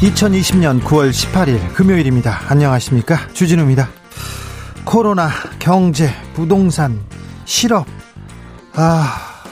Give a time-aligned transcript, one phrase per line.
[0.00, 2.42] 2020년 9월 18일 금요일입니다.
[2.46, 3.18] 안녕하십니까?
[3.32, 3.88] 주진우입니다.
[4.84, 7.00] 코로나, 경제, 부동산,
[7.44, 7.84] 실업.
[8.74, 9.42] 아,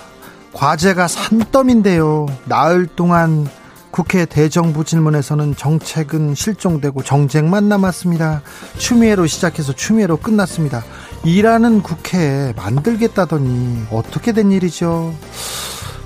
[0.53, 2.27] 과제가 산더미인데요.
[2.45, 3.49] 나흘 동안
[3.91, 8.43] 국회 대정부 질문에서는 정책은 실종되고 정쟁만 남았습니다.
[8.79, 10.85] 추미애로 시작해서 추미애로 끝났습니다.
[11.25, 15.13] 일하는 국회 만들겠다더니 어떻게 된 일이죠?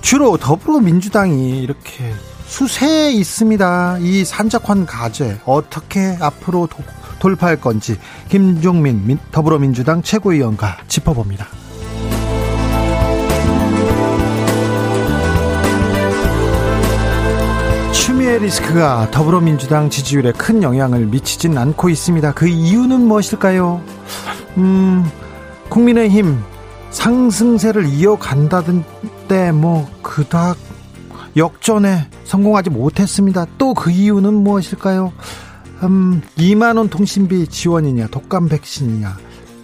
[0.00, 2.14] 주로 더불어민주당이 이렇게
[2.50, 3.98] 수세에 있습니다.
[4.00, 6.78] 이 산적한 과제 어떻게 앞으로 도,
[7.20, 7.96] 돌파할 건지
[8.28, 11.46] 김종민 더불어민주당 최고위원과 짚어봅니다.
[17.92, 22.32] 추미애 리스크가 더불어민주당 지지율에 큰 영향을 미치진 않고 있습니다.
[22.32, 23.80] 그 이유는 무엇일까요?
[24.58, 25.08] 음,
[25.68, 26.42] 국민의힘
[26.90, 30.56] 상승세를 이어간다던데 뭐 그닥
[31.36, 33.46] 역전에 성공하지 못했습니다.
[33.58, 35.12] 또 그 이유는 무엇일까요?
[35.84, 39.16] 음, 2만 원 통신비 지원이냐, 독감 백신이냐,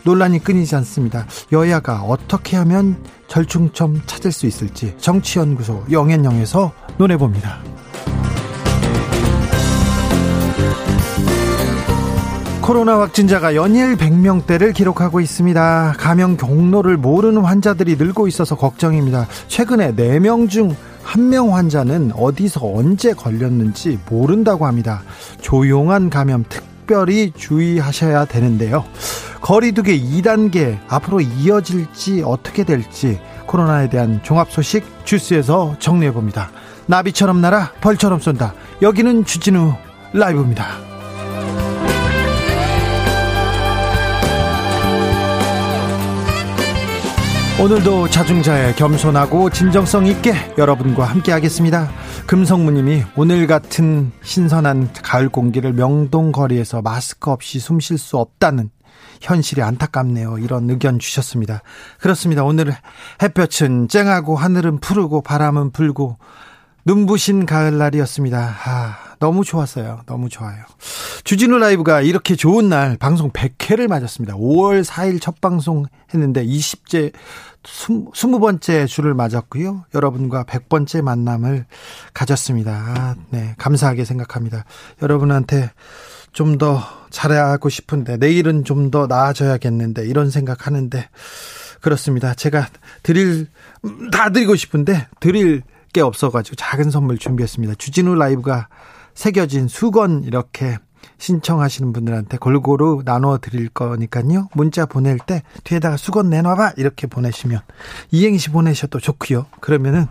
[0.05, 1.27] 논란이 끊이지 않습니다.
[1.53, 2.97] 여야가 어떻게 하면
[3.29, 7.59] 절충점 찾을 수 있을지 정치연구소 영앤영에서 논해봅니다.
[12.63, 15.95] 코로나 확진자가 연일 100명대를 기록하고 있습니다.
[15.99, 19.29] 감염 경로를 모르는 환자들이 늘고 있어서 걱정입니다.
[19.47, 20.75] 최근에 4명 중
[21.07, 25.03] 한 명 환자는 어디서 언제 걸렸는지 모른다고 합니다.
[25.41, 28.85] 조용한 감염 특별히 주의하셔야 되는데요.
[29.41, 36.51] 거리두기 2단계 앞으로 이어질지 어떻게 될지 코로나에 대한 종합 소식 주스에서 정리해 봅니다.
[36.87, 38.55] 나비처럼 날아 벌처럼 쏜다.
[38.83, 39.75] 여기는 주진우
[40.13, 40.86] 라이브입니다.
[47.59, 51.89] 오늘도 자중자애 겸손하고 진정성 있게 여러분과 함께 하겠습니다.
[52.27, 58.69] 금성무님이 오늘 같은 신선한 가을 공기를 명동 거리에서 마스크 없이 숨 쉴 수 없다는
[59.23, 60.37] 현실이 안타깝네요.
[60.39, 61.63] 이런 의견 주셨습니다.
[61.99, 62.45] 그렇습니다.
[62.45, 62.75] 오늘
[63.23, 66.19] 햇볕은 쨍하고 하늘은 푸르고 바람은 불고
[66.85, 68.55] 눈부신 가을날이었습니다.
[68.67, 70.03] 아, 너무 좋았어요.
[70.07, 70.65] 너무 좋아요.
[71.25, 74.35] 주진우 라이브가 이렇게 좋은 날 방송 100회를 맞았습니다.
[74.35, 77.13] 5월 4일 첫 방송 했는데 20제
[77.67, 79.87] 20 번째 주를 맞았고요.
[79.95, 81.67] 여러분과 100번째 만남을
[82.15, 83.17] 가졌습니다.
[83.31, 84.65] 네, 감사하게 생각합니다.
[85.03, 85.71] 여러분한테
[86.33, 91.09] 좀 더 잘하고 싶은데 내일은 좀 더 나아져야겠는데 이런 생각하는데
[91.81, 92.35] 그렇습니다.
[92.35, 92.69] 제가
[93.03, 93.49] 드릴
[94.13, 95.63] 다 드리고 싶은데 드릴
[95.93, 97.75] 게 없어가지고 작은 선물 준비했습니다.
[97.79, 98.69] 주진우 라이브가
[99.17, 100.79] 새겨진 수건 이렇게
[101.19, 104.49] 신청하시는 분들한테 골고루 나눠 드릴 거니까요.
[104.55, 107.61] 문자 보낼 때 뒤에다가 수건 내놔봐 이렇게 보내시면
[108.13, 109.47] 이행시 보내셔도 좋고요.
[109.61, 110.07] 그러면은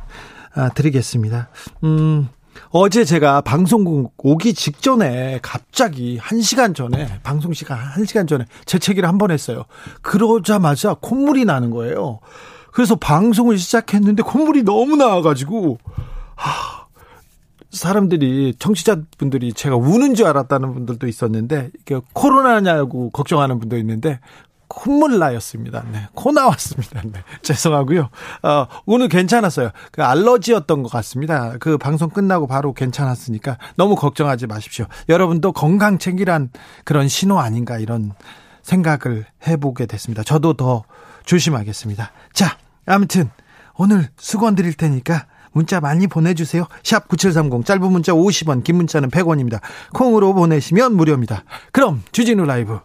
[0.56, 1.50] 아, 드리겠습니다.
[1.84, 2.28] 음.
[2.70, 9.08] 어제 제가 방송국 오기 직전에 갑자기 한 시간 전에 방송 시간 한 시간 전에 재채기를
[9.08, 9.66] 한 번 했어요.
[10.02, 12.20] 그러자마자 콧물이 나는 거예요.
[12.72, 15.78] 그래서 방송을 시작했는데 콧물이 너무 나와 가지고
[16.36, 16.85] 하,
[17.76, 24.20] 사람들이 청취자분들이 제가 우는 줄 알았다는 분들도 있었는데 이게 코로나냐고 걱정하는 분도 있는데
[24.68, 25.86] 콧물 나였습니다.
[25.92, 26.08] 네.
[26.14, 27.02] 코 나왔습니다.
[27.04, 27.24] 네.
[27.44, 28.10] 죄송하고요.
[28.44, 29.72] 어, 오늘 괜찮았어요.
[29.92, 31.54] 그 알러지였던 것 같습니다.
[31.60, 34.86] 그 방송 끝나고 바로 괜찮았으니까 너무 걱정하지 마십시오.
[35.08, 36.50] 여러분도 건강 챙기란
[36.84, 38.14] 그런 신호 아닌가 이런
[38.64, 40.24] 생각을 해보게 됐습니다.
[40.24, 40.84] 저도 더
[41.26, 42.12] 조심하겠습니다.
[42.34, 43.30] 자, 아무튼
[43.78, 46.68] 오늘 수건 드릴 테니까 문자 많이 보내주세요.
[46.84, 49.62] 샵 9730 짧은 문자 50원 긴 문자는 100원입니다.
[49.94, 51.46] 콩으로 보내시면 무료입니다.
[51.72, 52.78] 그럼 주진우 라이브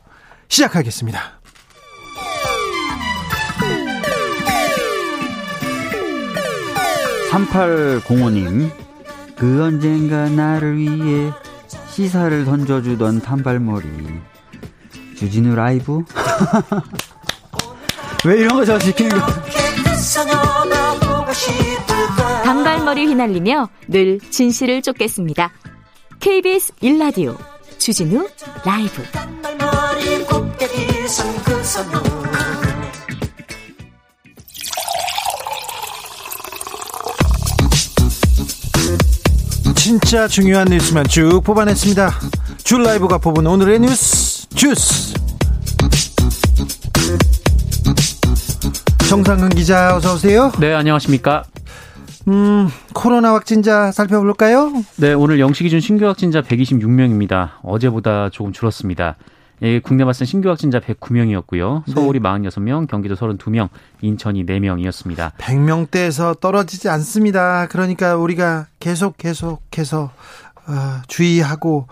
[0.49, 1.41] 시작하겠습니다.
[7.31, 8.71] (3805님)
[9.37, 11.33] 그 언젠가 나를 위해
[11.89, 13.87] 시사를 던져주던 단발머리
[15.17, 16.03] 주진우 라이브
[18.27, 19.27] 왜 이런 거 저 시키는 거
[22.91, 25.53] 거리를 휘날리며 늘 진실을 쫓겠습니다.
[26.19, 27.37] KBS 1라디오
[27.79, 28.27] 주진우
[28.65, 29.05] 라이브
[39.77, 42.11] 진짜 중요한 뉴스만 쭉 뽑아냈습니다.
[42.65, 45.15] 주 라이브가 뽑은 오늘의 뉴스 주스
[49.09, 50.51] 정상근 기자 어서 오세요.
[50.59, 51.45] 네 안녕하십니까.
[52.31, 54.73] 음, 코로나 확진자 살펴볼까요?
[54.97, 57.51] 네, 오늘 영시 기준 신규 확진자 126명입니다.
[57.63, 59.17] 어제보다 조금 줄었습니다.
[59.63, 61.83] 예, 국내 발생 신규 확진자 109명이었고요.
[61.93, 62.29] 서울이 네.
[62.29, 63.69] 46명, 경기도 32명,
[64.01, 65.33] 인천이 4명이었습니다.
[65.39, 67.67] 100명대에서 떨어지지 않습니다.
[67.67, 70.13] 그러니까 우리가 계속 계속해서
[70.69, 71.89] 어, 주의하고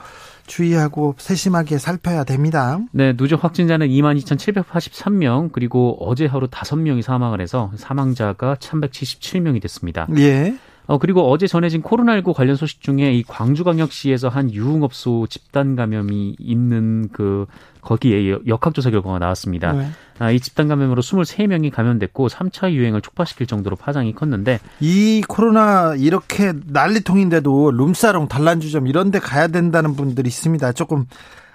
[0.49, 2.81] 주의하고 세심하게 살펴야 됩니다.
[2.91, 10.09] 네, 누적 확진자는 22,783명, 그리고 어제 하루 5명이 사망을 해서 사망자가 1,177명이 됐습니다.
[10.17, 10.59] 예.
[10.89, 17.11] 어, 그리고 어제 전해진 코로나19 관련 소식 중에 이 광주광역시에서 한 유흥업소 집단 감염이 있는
[17.13, 17.45] 그
[17.83, 19.73] 거기에 역학조사 결과가 나왔습니다.
[19.73, 19.91] 네.
[20.19, 26.55] 아, 이 집단 감염으로 23명이 감염됐고 3차 유행을 촉발시킬 정도로 파장이 컸는데 이 코로나 이렇게
[26.67, 30.73] 난리통인데도 룸사롱 단란주점 이런 데 가야 된다는 분들이 있습니다.
[30.73, 31.05] 조금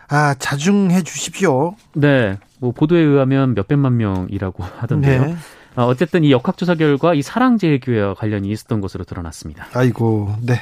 [0.09, 1.75] 아, 자중해 주십시오.
[1.93, 2.37] 네.
[2.59, 5.25] 뭐 보도에 의하면 몇백만 명이라고 하던데요.
[5.25, 5.35] 네.
[5.75, 9.67] 어, 어쨌든 이 역학조사 결과 이 사랑제일교회와 관련이 있었던 것으로 드러났습니다.
[9.73, 10.61] 아이고, 네.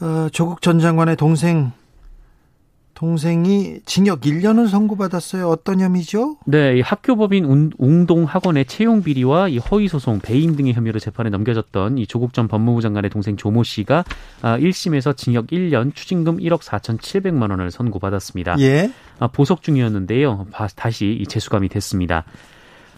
[0.00, 1.72] 어, 조국 전 장관의 동생
[2.96, 5.48] 동생이 징역 1년을 선고받았어요.
[5.50, 6.38] 어떤 혐의죠?
[6.46, 11.98] 네, 이 학교법인 웅동 학원의 채용 비리와 이 허위 소송, 배임 등의 혐의로 재판에 넘겨졌던
[11.98, 14.04] 이 조국 전 법무부 장관의 동생 조모 씨가
[14.40, 18.56] 1심에서 아, 징역 1년, 추징금 1억 4,700만 원을 선고받았습니다.
[18.60, 18.90] 예.
[19.18, 20.46] 아, 보석 중이었는데요.
[20.74, 22.24] 다시 재수감이 됐습니다.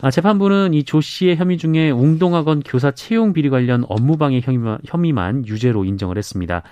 [0.01, 5.47] 아, 재판부는 이 조 씨의 혐의 중에 웅동학원 교사 채용 비리 관련 업무방해 혐의만, 혐의만
[5.47, 6.63] 유죄로 인정을 했습니다.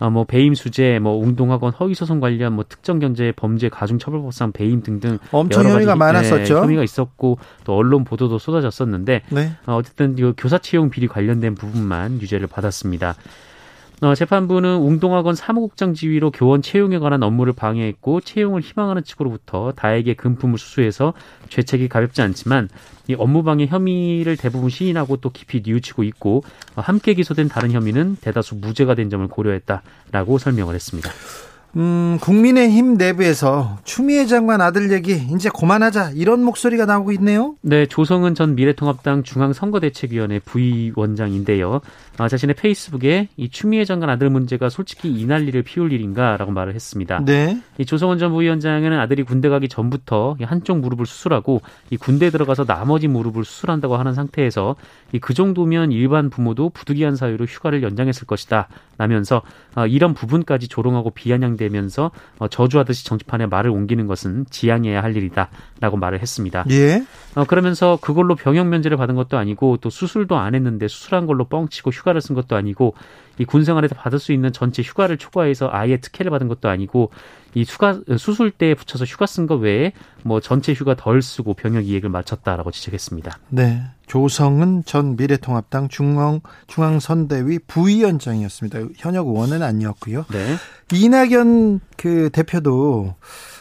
[0.00, 4.52] 아, 뭐 배임 수재, 뭐 웅동학원 허위 소송 관련 뭐 특정 경제 범죄 가중 처벌법상
[4.52, 6.54] 배임 등등 엄청 여러 혐의가 많았었죠.
[6.54, 9.52] 네, 혐의가 있었고 또 언론 보도도 쏟아졌었는데 네.
[9.66, 13.16] 어, 어쨌든 이 교사 채용 비리 관련된 부분만 유죄를 받았습니다.
[14.00, 20.56] 어, 재판부는 웅동학원 사무국장 지위로 교원 채용에 관한 업무를 방해했고 채용을 희망하는 측으로부터 다에게 금품을
[20.56, 21.14] 수수해서
[21.48, 22.68] 죄책이 가볍지 않지만
[23.08, 26.44] 이 업무 방해 혐의를 대부분 시인하고 또 깊이 뉘우치고 있고
[26.76, 31.10] 어, 함께 기소된 다른 혐의는 대다수 무죄가 된 점을 고려했다라고 설명을 했습니다.
[31.78, 37.54] 음, 국민의힘 내부에서 추미애 장관 아들 얘기 이제 그만하자 이런 목소리가 나오고 있네요.
[37.62, 41.80] 네, 조성은 전 미래통합당 중앙선거대책위원회 부위원장인데요.
[42.16, 47.24] 아, 자신의 페이스북에 이 추미애 장관 아들 문제가 솔직히 이 난리를 피울 일인가라고 말을 했습니다.
[47.24, 47.60] 네.
[47.78, 53.06] 이 조성은 전 부위원장은 아들이 군대 가기 전부터 한쪽 무릎을 수술하고 이 군대 들어가서 나머지
[53.06, 54.74] 무릎을 수술한다고 하는 상태에서
[55.12, 58.68] 이 그 정도면 일반 부모도 부득이한 사유로 휴가를 연장했을 것이다.
[58.96, 59.42] 라면서
[59.74, 65.96] 아, 이런 부분까지 조롱하고 비아냥대 면서 어, 저주하듯이 정치판에 말을 옮기는 것은 지양해야 할 일이다라고
[65.98, 66.64] 말을 했습니다.
[66.70, 67.04] 예.
[67.36, 71.90] 어, 그러면서 그걸로 병역 면제를 받은 것도 아니고 또 수술도 안 했는데 수술한 걸로 뻥치고
[71.90, 72.94] 휴가 휴가를 쓴 것도 아니고
[73.38, 77.10] 이 군생활에서 받을 수 있는 전체 휴가를 초과해서 아예 특혜를 받은 것도 아니고
[77.54, 79.92] 이 휴가 수술 때 붙여서 휴가 쓴 것 외에
[80.22, 83.38] 뭐 전체 휴가 덜 쓰고 병역 이익을 마쳤다라고 지적했습니다.
[83.50, 83.82] 네.
[84.08, 88.80] 조성은 전 미래통합당 중앙 중앙선대위 부위원장이었습니다.
[88.96, 90.24] 현역 의원은 아니었고요.
[90.32, 90.56] 네.
[90.92, 93.14] 이낙연 그 대표도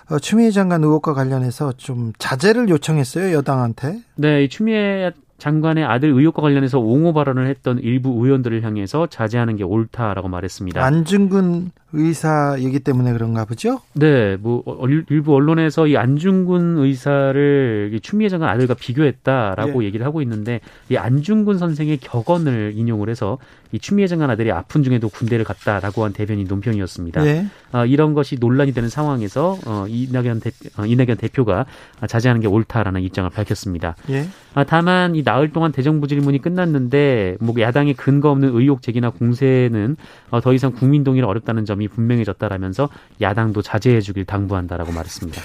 [0.09, 4.01] 어, 추미애 장관 의혹과 관련해서 좀 자제를 요청했어요 여당한테.
[4.15, 9.63] 네, 이 추미애 장관의 아들 의혹과 관련해서 옹호 발언을 했던 일부 의원들을 향해서 자제하는 게
[9.63, 10.83] 옳다라고 말했습니다.
[10.83, 13.79] 안중근 의사 얘기 때문에 그런가 보죠?
[13.93, 14.63] 네, 뭐
[15.09, 19.87] 일부 언론에서 이 안중근 의사를 추미애 장관 아들과 비교했다라고 예.
[19.87, 23.37] 얘기를 하고 있는데 이 안중근 선생의 격언을 인용을 해서
[23.71, 27.25] 이 추미애 장관 아들이 아픈 중에도 군대를 갔다라고 한 대변인 논평이었습니다.
[27.25, 27.45] 예.
[27.71, 31.65] 아, 이런 것이 논란이 되는 상황에서 어, 이낙연, 대, 어, 이낙연 대표가
[32.07, 33.95] 자제하는 게 옳다라는 입장을 밝혔습니다.
[34.09, 34.27] 예.
[34.53, 39.97] 아, 다만 이 나흘 동안 대정부 질문이 끝났는데 뭐 야당의 근거 없는 의혹 제기나 공세는
[40.31, 42.89] 어, 더 이상 국민 동의를 어렵다는 점이 점이 분명해졌다라면서
[43.21, 45.41] 야당도 자제해 주길 당부한다라고 말했습니다.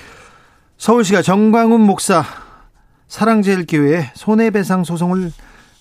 [0.78, 2.24] 서울시가 정광훈 목사
[3.08, 5.30] 사랑제일교회 손해배상 소송을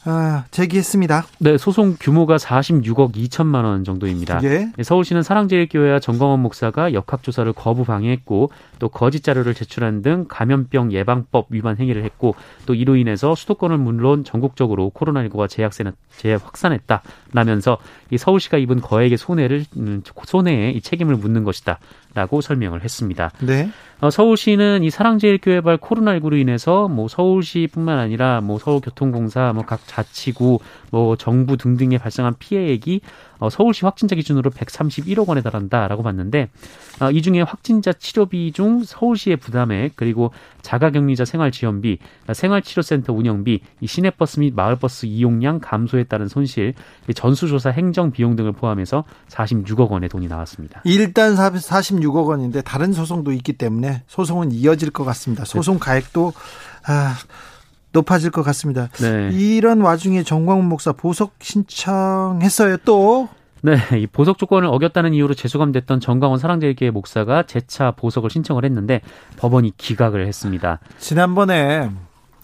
[0.03, 1.25] 아, 제기했습니다.
[1.39, 4.41] 네, 소송 규모가 46억 2천만 원 정도입니다.
[4.43, 4.71] 예.
[4.81, 11.77] 서울시는 사랑제일교회와 정광원 목사가 역학조사를 거부 방해했고 또 거짓 자료를 제출한 등 감염병 예방법 위반
[11.77, 15.47] 행위를 했고 또 이로 인해서 수도권을 물론 전국적으로 코로나19가
[16.17, 17.77] 재확산했다라면서
[18.09, 21.77] 이 서울시가 입은 거액의 손해를 음, 손해에 이 책임을 묻는 것이다
[22.13, 23.31] 라고 설명을 했습니다.
[23.39, 23.69] 네.
[24.01, 30.59] 어, 서울시는 이 사랑제일교회발 코로나19로 인해서 뭐 서울시뿐만 아니라 뭐 서울교통공사, 뭐 각 자치구,
[30.91, 36.49] 뭐 정부 등등에 발생한 피해액이 어, 서울시 확진자 기준으로 131억 원에 달한다라고 봤는데
[37.01, 40.31] 어, 이 중에 확진자 치료비 중 서울시의 부담액 그리고
[40.61, 41.97] 자가격리자 생활지원비,
[42.31, 46.73] 생활치료센터 운영비, 이 시내버스 및 마을버스 이용량 감소에 따른 손실,
[47.15, 50.81] 전수조사 행정 비용 등을 포함해서 46억 원의 돈이 나왔습니다.
[50.85, 55.45] 일단 46억 원인데 다른 소송도 있기 때문에 소송은 이어질 것 같습니다.
[55.45, 56.33] 소송 가액도
[56.85, 57.15] 아,
[57.91, 58.89] 높아질 것 같습니다.
[58.99, 59.29] 네.
[59.33, 62.77] 이런 와중에 정광훈 목사 보석 신청했어요.
[62.85, 63.29] 또
[63.63, 69.01] 네, 이 보석 조건을 어겼다는 이유로 재수감됐던 정광훈 사랑제일교회 목사가 재차 보석을 신청을 했는데
[69.37, 70.79] 법원이 기각을 했습니다.
[70.97, 71.91] 지난번에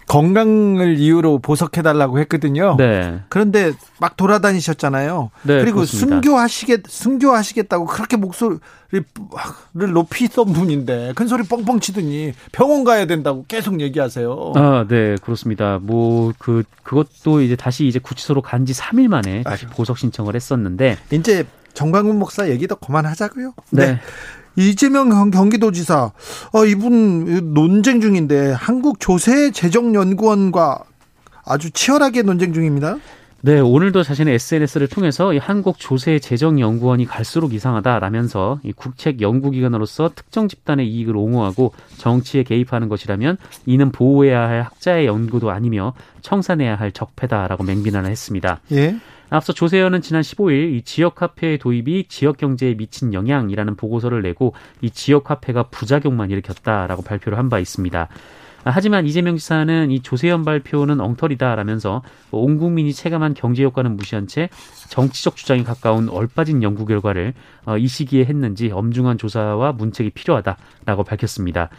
[0.08, 2.76] 건강을 이유로 보석해달라고 했거든요.
[2.78, 3.20] 네.
[3.30, 5.32] 그런데 막 돌아다니셨잖아요.
[5.44, 6.16] 네, 그리고 그렇습니다.
[6.16, 8.62] 순교하시겠 순교하시겠다고 그렇게 목소리를
[9.94, 14.54] 높이던 분인데 큰 소리 뻥뻥 치더니 병원 가야 된다고 계속 얘기하세요.
[14.56, 15.80] 아, 네, 그렇습니다.
[15.82, 20.98] 뭐 그 그것도 이제 다시 이제 구치소로 간 지 3일 만에 다시 보석 신청을 했었는데
[21.12, 21.46] 이제
[21.78, 23.54] 정광훈 목사 얘기도 그만하자고요.
[23.72, 23.86] 네.
[23.86, 24.00] 네.
[24.56, 26.12] 이재명 경기도지사
[26.54, 30.80] 어, 이분 논쟁 중인데 한국 조세 재정연구원과
[31.46, 32.98] 아주 치열하게 논쟁 중입니다.
[33.42, 39.52] 네, 오늘도 자신의 SNS를 통해서 이 한국 조세 재정 연구원이 갈수록 이상하다라면서 이 국책 연구
[39.52, 46.76] 기관으로서 특정 집단의 이익을 옹호하고 정치에 개입하는 것이라면 이는 보호해야 할 학자의 연구도 아니며 청산해야
[46.76, 48.60] 할 적폐다라고 맹비난을 했습니다.
[48.72, 48.98] 예.
[49.30, 54.90] 앞서 조세현은 지난 15일 이 지역 화폐의 도입이 지역 경제에 미친 영향이라는 보고서를 내고 이
[54.90, 58.08] 지역 화폐가 부작용만 일으켰다라고 발표를 한 바 있습니다.
[58.64, 64.50] 하지만 이재명 지사는 이 조세현 발표는 엉터리다라면서 온 국민이 체감한 경제 효과는 무시한 채
[64.90, 67.34] 정치적 주장이 가까운 얼빠진 연구 결과를
[67.66, 71.70] 어, 이 시기에 했는지 엄중한 조사와 문책이 필요하다라고 밝혔습니다.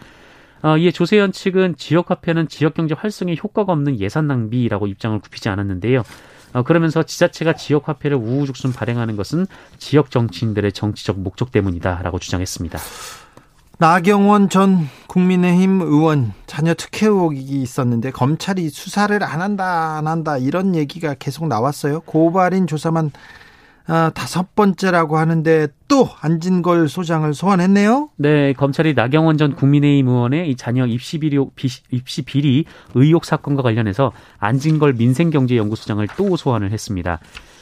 [0.62, 6.02] 어, 이에 조세현 측은 지역화폐는 지역경제 활성에 효과가 없는 예산 낭비라고 입장을 굽히지 않았는데요.
[6.52, 9.46] 어, 그러면서 지자체가 지역 화폐를 우후죽순 발행하는 것은
[9.78, 12.78] 지역 정치인들의 정치적 목적 때문이다라고 주장했습니다.
[13.80, 20.74] 나경원 전 국민의힘 의원 자녀 특혜 의혹이 있었는데 검찰이 수사를 안 한다 안 한다 이런
[20.74, 22.00] 얘기가 계속 나왔어요.
[22.00, 23.12] 고발인 조사만
[23.90, 28.10] 아, 다섯 번째라고 하는데 또 안진걸 소장을 소환했네요.
[28.16, 31.38] 네, 검찰이 나경원 전 국민의힘 의원의 이 자녀 입시 비리,
[31.90, 37.18] 입시 비리 의혹 사건과 관련해서 안진걸 민생경제연구소장을 또 소환을 했습니다.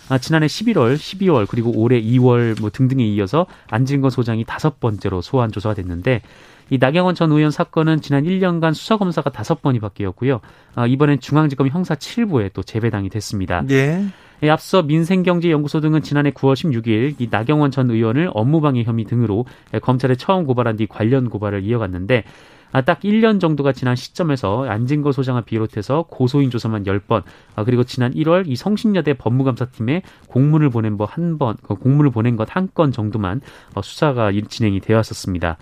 [0.09, 5.53] 아, 지난해 11월, 12월 그리고 올해 2월 뭐 등등에 이어서 안진걸 소장이 다섯 번째로 소환
[5.53, 6.23] 조사가 됐는데
[6.71, 10.41] 이 나경원 전 의원 사건은 지난 1년간 수사 검사가 다섯 번이 바뀌었고요.
[10.75, 13.63] 아, 이번엔 중앙지검 형사 7부에 또 재배당이 됐습니다.
[13.63, 13.75] 네.
[13.75, 14.07] 예,
[14.51, 19.47] 앞서 민생경제연구소 등은 지난해 9월 16일 이 나경원 전 의원을 업무방해 혐의 등으로
[19.83, 22.25] 검찰에 처음 고발한 뒤 관련 고발을 이어갔는데
[22.73, 27.23] 아, 딱 1년 정도가 지난 시점에서 안진걸 소장을 비롯해서 고소인 조사만 10번,
[27.55, 32.49] 아, 그리고 지난 1월 이 성신여대 법무감사팀에 공문을 보낸 거한 번, 그 공문을 보낸 것
[32.51, 33.41] 한 건 정도만
[33.75, 35.57] 어, 수사가 진행이 되었었습니다.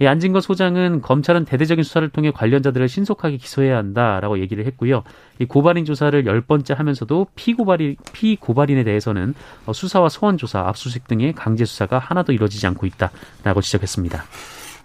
[0.00, 5.04] 이 안진거 소장은 검찰은 대대적인 수사를 통해 관련자들을 신속하게 기소해야 한다라고 얘기를 했고요.
[5.38, 9.34] 이 고발인 조사를 열 번째 하면서도 피고발인 피고발인에 대해서는
[9.66, 14.24] 어, 수사와 소환 조사, 압수수색 등의 강제 수사가 하나도 이루어지지 않고 있다라고 지적했습니다.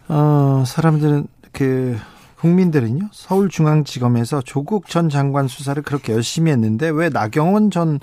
[0.09, 1.97] 어, 사람들은 그
[2.37, 7.99] 국민들은요 서울중앙지검에서 조국 전 장관 수사를 그렇게 열심히 했는데 왜 나경원 전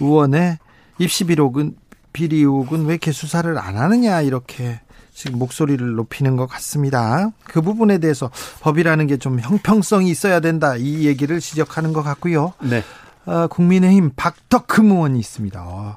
[0.00, 0.58] 의원의
[0.98, 1.76] 입시 비록은
[2.12, 4.80] 비리 의혹은 왜 이렇게 수사를 안 하느냐 이렇게
[5.16, 7.30] 지금 목소리를 높이는 것 같습니다.
[7.44, 8.30] 그 부분에 대해서
[8.60, 12.52] 법이라는 게 좀 형평성이 있어야 된다 이 얘기를 지적하는 것 같고요.
[12.60, 12.84] 네.
[13.24, 15.62] 어, 국민의힘 박덕흠 의원이 있습니다.
[15.64, 15.96] 어,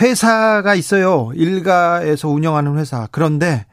[0.00, 1.30] 회사가 있어요.
[1.34, 3.06] 일가에서 운영하는 회사.
[3.12, 3.64] 그런데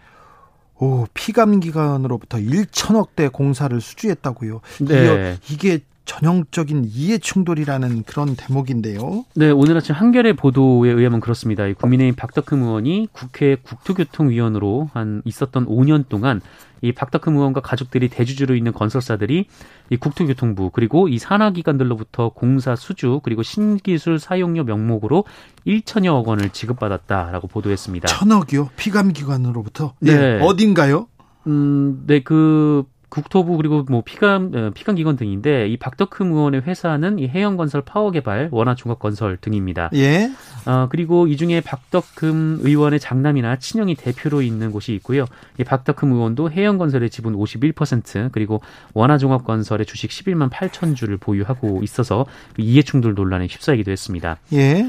[0.77, 4.61] 오, 피감 기관으로부터 1천억대 공사를 수주했다고요.
[4.81, 5.37] 네.
[5.49, 9.25] 이게 전형적인 이해 충돌이라는 그런 대목인데요.
[9.35, 11.71] 네, 오늘 아침 한겨레 보도에 의하면 그렇습니다.
[11.73, 16.41] 국민의힘 박덕흠 의원이 국회 국토교통위원으로 한 있었던 5년 동안
[16.81, 19.47] 이 박덕흠 의원과 가족들이 대주주로 있는 건설사들이
[19.89, 25.25] 이 국토교통부 그리고 이 산하기관들로부터 공사 수주 그리고 신기술 사용료 명목으로
[25.65, 28.07] 1천여억 원을 지급받았다라고 보도했습니다.
[28.07, 28.69] 천억이요?
[28.77, 29.93] 피감기관으로부터?
[29.99, 30.15] 네.
[30.15, 30.41] 네.
[30.43, 31.07] 어딘가요?
[31.47, 37.19] 음, 네, 그 국토부 그리고 뭐 피감 어, 피감 기관 등인데 이 박덕흠 의원의 회사는
[37.19, 39.89] 이 해영건설 파워개발 원화종합건설 등입니다.
[39.93, 40.31] 예.
[40.65, 45.25] 어 그리고 이 중에 박덕흠 의원의 장남이나 친형이 대표로 있는 곳이 있고요.
[45.59, 48.61] 이 박덕흠 의원도 해영건설의 지분 51% 그리고
[48.93, 52.25] 원화종합건설의 주식 11만 8천 주를 보유하고 있어서
[52.57, 54.37] 이해충돌 논란에 휩싸이기도 했습니다.
[54.53, 54.85] 예.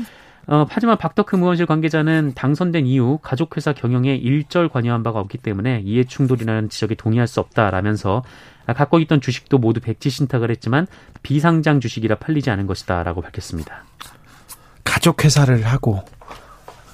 [0.49, 6.05] 어, 하지만 박덕흠 의원실 관계자는 당선된 이후 가족회사 경영에 일절 관여한 바가 없기 때문에 이해
[6.05, 8.23] 충돌이라는 지적에 동의할 수 없다라면서
[8.67, 10.87] 갖고 있던 주식도 모두 백지 신탁을 했지만
[11.23, 13.85] 비상장 주식이라 팔리지 않은 것이다라고 밝혔습니다.
[14.85, 16.05] 가족회사를 하고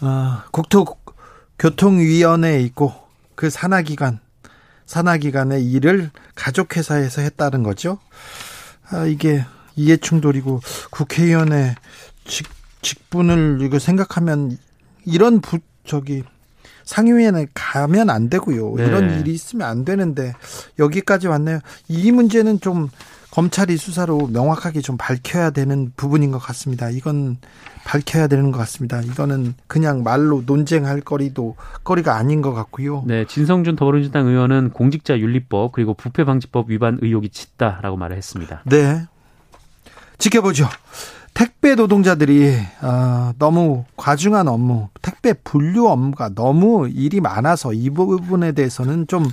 [0.00, 2.94] 어, 국토교통위원회에 있고
[3.34, 4.20] 그 산하기관
[4.86, 7.98] 산하기관의 일을 가족회사에서 했다는 거죠.
[8.90, 9.44] 아, 이게
[9.76, 11.76] 이해충돌이고 국회의원의
[12.24, 12.48] 직,
[12.82, 14.58] 직분을 이거 생각하면
[15.04, 16.22] 이런 부 저기
[16.84, 18.74] 상임위원회 가면 안 되고요.
[18.76, 18.86] 네.
[18.86, 20.34] 이런 일이 있으면 안 되는데
[20.78, 21.60] 여기까지 왔네요.
[21.88, 22.90] 이 문제는 좀
[23.30, 26.90] 검찰이 수사로 명확하게 좀 밝혀야 되는 부분인 것 같습니다.
[26.90, 27.38] 이건
[27.84, 29.00] 밝혀야 되는 것 같습니다.
[29.00, 33.04] 이거는 그냥 말로 논쟁할 거리도 거리가 아닌 것 같고요.
[33.06, 38.62] 네, 진성준 더불어민주당 의원은 공직자 윤리법 그리고 부패 방지법 위반 의혹이 짙다라고 말을 했습니다.
[38.66, 39.06] 네,
[40.18, 40.68] 지켜보죠.
[41.34, 49.06] 택배 노동자들이 어, 너무 과중한 업무, 택배 분류 업무가 너무 일이 많아서 이 부분에 대해서는
[49.06, 49.24] 좀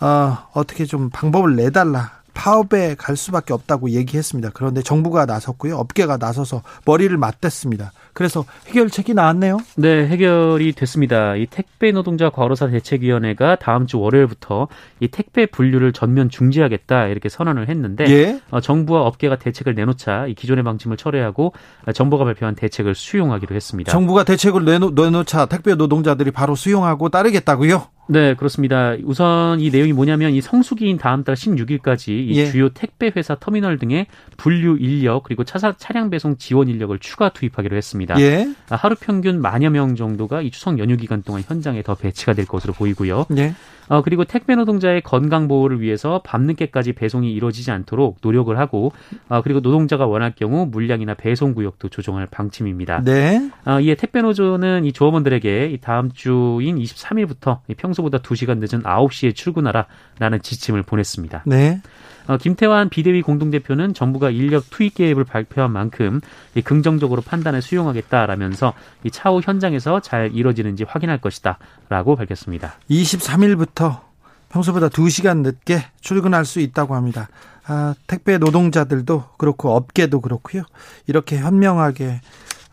[0.00, 2.24] 어, 어떻게 좀 방법을 내달라.
[2.34, 4.50] 파업에 갈 수밖에 없다고 얘기했습니다.
[4.54, 5.76] 그런데 정부가 나섰고요.
[5.76, 7.92] 업계가 나서서 머리를 맞댔습니다.
[8.14, 9.58] 그래서 해결책이 나왔네요.
[9.76, 11.34] 네, 해결이 됐습니다.
[11.36, 14.68] 이 택배 노동자 과로사 대책위원회가 다음 주 월요일부터
[15.00, 18.40] 이 택배 분류를 전면 중지하겠다 이렇게 선언을 했는데 예?
[18.50, 21.52] 어, 정부와 업계가 대책을 내놓자 이 기존의 방침을 철회하고
[21.92, 23.90] 정부가 발표한 대책을 수용하기로 했습니다.
[23.90, 27.88] 정부가 대책을 내놓, 내놓자 택배 노동자들이 바로 수용하고 따르겠다고요?
[28.06, 28.94] 네, 그렇습니다.
[29.04, 32.46] 우선 이 내용이 뭐냐면 이 성수기인 다음 달 16일까지 이 예.
[32.46, 34.06] 주요 택배 회사 터미널 등의
[34.36, 38.03] 분류 인력 그리고 차사, 차량 배송 지원 인력을 추가 투입하기로 했습니다.
[38.18, 38.48] 예.
[38.68, 42.46] 아, 하루 평균 만여 명 정도가 이 추석 연휴 기간 동안 현장에 더 배치가 될
[42.46, 43.26] 것으로 보이고요.
[43.36, 43.54] 예.
[43.88, 48.92] 어, 그리고 택배 노동자의 건강 보호를 위해서 밤늦게까지 배송이 이루어지지 않도록 노력을 하고
[49.28, 53.02] 어, 그리고 노동자가 원할 경우 물량이나 배송 구역도 조정할 방침입니다.
[53.04, 53.50] 네.
[53.66, 60.82] 어, 이에 택배 노조는 이 조업원들에게 다음 주인 23일부터 평소보다 2시간 늦은 9시에 출근하라라는 지침을
[60.82, 61.44] 보냈습니다.
[61.46, 61.80] 네.
[62.26, 66.20] 어, 김태환 비대위 공동대표는 정부가 인력 투입 계획을 발표한 만큼
[66.54, 68.72] 이 긍정적으로 판단을 수용하겠다라면서
[69.04, 72.74] 이 차후 현장에서 잘 이뤄지는지 확인할 것이다라고 밝혔습니다.
[72.90, 74.00] 23일부터
[74.48, 77.28] 평소보다 2시간 늦게 출근할 수 있다고 합니다.
[77.66, 80.62] 아, 택배 노동자들도 그렇고 업계도 그렇고요.
[81.06, 82.20] 이렇게 현명하게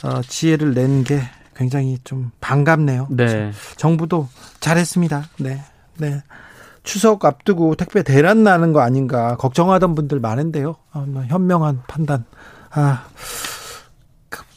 [0.03, 1.21] 어, 지혜를 낸 게
[1.55, 3.07] 굉장히 좀 반갑네요.
[3.11, 3.51] 네.
[3.77, 4.27] 정부도
[4.61, 5.25] 잘했습니다.
[5.39, 5.61] 네.
[5.97, 6.21] 네.
[6.83, 10.75] 추석 앞두고 택배 대란 나는 거 아닌가 걱정하던 분들 많은데요.
[10.91, 12.25] 아, 뭐 현명한 판단.
[12.71, 13.03] 아,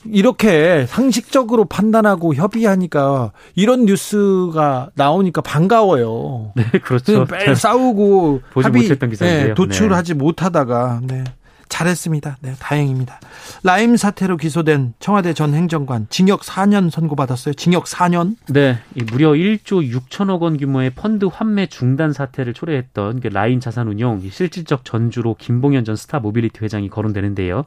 [0.07, 6.53] 이렇게 상식적으로 판단하고 협의하니까 이런 뉴스가 나오니까 반가워요.
[6.57, 7.27] 네, 그렇죠.
[7.55, 10.19] 싸우고 합의 네, 도출하지 네.
[10.19, 11.25] 못하다가 네.
[11.69, 12.39] 잘했습니다.
[12.41, 13.21] 네, 다행입니다.
[13.63, 17.55] 라임 사태로 기소된 청와대 전 행정관 징역 4년 선고받았어요.
[17.55, 18.37] 징역 4년?
[18.49, 18.79] 네,
[19.11, 25.35] 무려 1조 6천억 원 규모의 펀드 환매 중단 사태를 초래했던 그 라임 자산운용 실질적 전주로
[25.39, 27.65] 김봉현 전 스타 모빌리티 회장이 거론되는데요.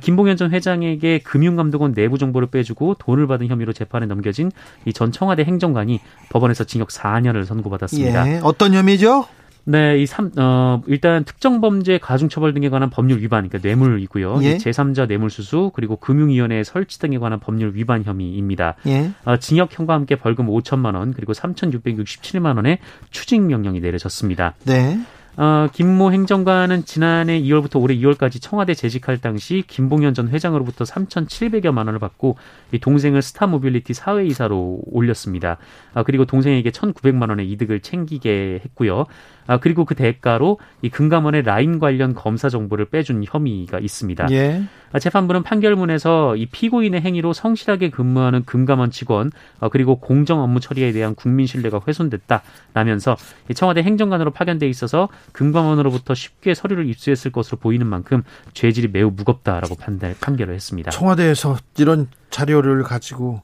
[0.00, 4.52] 김봉현 전 회장에게 금융감독원 내부 정보를 빼주고 돈을 받은 혐의로 재판에 넘겨진
[4.86, 8.28] 이 전 청와대 행정관이 법원에서 징역 4년을 선고받았습니다.
[8.28, 9.26] 예, 어떤 혐의죠?
[9.64, 14.40] 네, 이 삼, 어, 일단 특정 범죄 가중처벌 등에 관한 법률 위반, 그러니까 뇌물이고요.
[14.42, 14.56] 예?
[14.56, 18.74] 제3자 뇌물수수, 그리고 금융위원회 설치 등에 관한 법률 위반 혐의입니다.
[18.86, 19.12] 예?
[19.24, 22.78] 어, 징역형과 함께 벌금 5천만 원, 그리고 3,667만 원의
[23.10, 24.54] 추징 명령이 내려졌습니다.
[24.64, 24.98] 네.
[25.36, 31.98] 어, 김모 행정관은 지난해 2월부터 올해 2월까지 청와대 재직할 당시 김봉현 전 회장으로부터 3,700여만 원을
[31.98, 32.36] 받고
[32.72, 35.56] 이 동생을 스타모빌리티 사외이사로 올렸습니다.
[35.94, 39.06] 아, 그리고 동생에게 1,900만 원의 이득을 챙기게 했고요.
[39.46, 44.28] 아, 그리고 그 대가로 이 금감원의 라인 관련 검사 정보를 빼준 혐의가 있습니다.
[44.30, 44.62] 예.
[44.92, 50.92] 아, 재판부는 판결문에서 이 피고인의 행위로 성실하게 근무하는 금감원 직원 어, 그리고 공정 업무 처리에
[50.92, 53.16] 대한 국민 신뢰가 훼손됐다라면서
[53.54, 60.14] 청와대 행정관으로 파견돼 있어서 금감원으로부터 쉽게 서류를 입수했을 것으로 보이는 만큼 죄질이 매우 무겁다라고 판단,
[60.20, 60.90] 판결을 했습니다.
[60.90, 63.42] 청와대에서 이런 자료를 가지고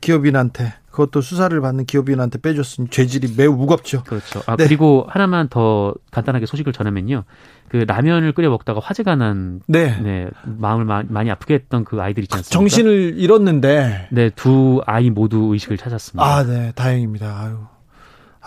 [0.00, 4.02] 기업인한테 그것도 수사를 받는 기업인한테 빼줬으니 죄질이 매우 무겁죠.
[4.02, 4.42] 그렇죠.
[4.46, 4.66] 아, 네.
[4.66, 7.22] 그리고 하나만 더 간단하게 소식을 전하면요.
[7.68, 9.96] 그 라면을 끓여 먹다가 화재가 난 네.
[10.00, 12.52] 네 마음을 마, 많이 아프게 했던 그 아이들 있지 않습니까?
[12.52, 16.24] 정신을 잃었는데 네, 두 아이 모두 의식을 찾았습니다.
[16.24, 16.72] 아, 네.
[16.74, 17.26] 다행입니다.
[17.26, 17.58] 아유.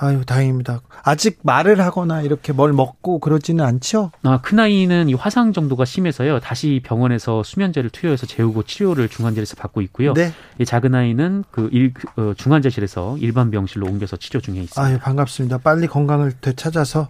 [0.03, 0.81] 아유, 다행입니다.
[1.03, 4.09] 아직 말을 하거나 이렇게 뭘 먹고 그러지는 않죠?
[4.23, 6.39] 아, 큰아이는 이 화상 정도가 심해서요.
[6.39, 10.13] 다시 병원에서 수면제를 투여해서 재우고 치료를 중환자실에서 받고 있고요.
[10.13, 10.33] 네.
[10.57, 14.81] 이 작은 아이는 그 일, 어, 중환자실에서 일반 병실로 옮겨서 치료 중에 있습니다.
[14.81, 15.59] 아유, 반갑습니다.
[15.59, 17.09] 빨리 건강을 되찾아서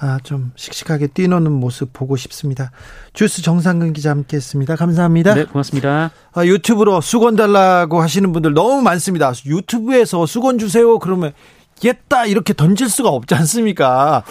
[0.00, 2.72] 아, 좀 씩씩하게 뛰노는 모습 보고 싶습니다.
[3.12, 4.74] 주스 정상근 기자 함께 했습니다.
[4.74, 5.34] 감사합니다.
[5.34, 6.10] 네, 고맙습니다.
[6.32, 9.30] 아, 유튜브로 수건 달라고 하시는 분들 너무 많습니다.
[9.46, 10.98] 유튜브에서 수건 주세요.
[10.98, 11.32] 그러면
[11.80, 14.24] 겠다 이렇게 던질 수가 없지 않습니까?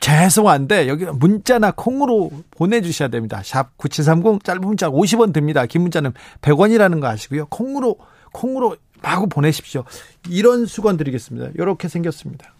[0.00, 3.42] 죄송한데 여기 문자나 콩으로 보내주셔야 됩니다.
[3.44, 5.66] 샵 9730 짧은 문자 50원 듭니다.
[5.66, 7.46] 긴 문자는 100원이라는 거 아시고요.
[7.46, 7.96] 콩으로
[8.32, 9.84] 콩으로 마구 보내십시오.
[10.28, 11.50] 이런 수건 드리겠습니다.
[11.54, 12.52] 이렇게 생겼습니다.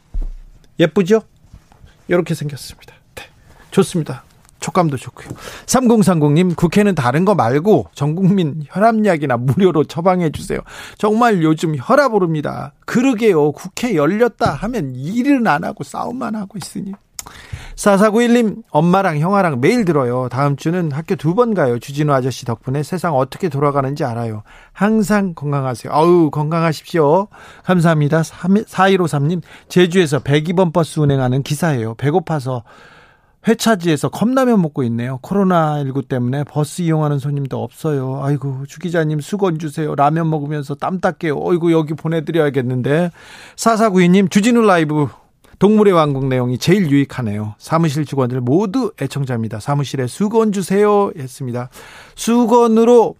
[0.79, 1.22] 예쁘죠?
[2.09, 2.94] 이렇게 생겼습니다.
[3.14, 3.25] 네.
[3.70, 4.25] 좋습니다.
[4.61, 5.29] 촉감도 좋고요.
[5.66, 10.61] 3030님, 국회는 다른 거 말고 전 국민 혈압약이나 무료로 처방해 주세요.
[10.99, 12.73] 정말 요즘 혈압 오릅니다.
[12.87, 13.53] 그러게요.
[13.53, 16.92] 국회 열렸다 하면 일은 안 하고 싸움만 하고 있으니.
[17.75, 20.29] 4491님, 엄마랑 형아랑 매일 들어요.
[20.31, 21.79] 다음 주는 학교 두 번 가요.
[21.79, 24.42] 주진우 아저씨 덕분에 세상 어떻게 돌아가는지 알아요.
[24.73, 25.92] 항상 건강하세요.
[25.92, 27.27] 어우, 건강하십시오.
[27.64, 28.23] 감사합니다.
[28.23, 31.95] 4153님, 제주에서 102번 버스 운행하는 기사예요.
[31.97, 32.62] 배고파서
[33.47, 35.19] 회차지에서 컵라면 먹고 있네요.
[35.23, 38.21] 코로나19 때문에 버스 이용하는 손님도 없어요.
[38.23, 39.95] 아이고, 주 기자님 수건 주세요.
[39.95, 41.39] 라면 먹으면서 땀 닦게요.
[41.39, 43.11] 어이구, 여기 보내드려야겠는데.
[43.57, 45.09] 4492님, 주진우 라이브
[45.59, 47.55] 동물의 왕국 내용이 제일 유익하네요.
[47.59, 49.61] 사무실 직원들 모두 애청자입니다.
[49.61, 51.13] 사무실에 수건 주세요.
[51.17, 51.71] 했습니다.
[52.15, 53.15] 수건으로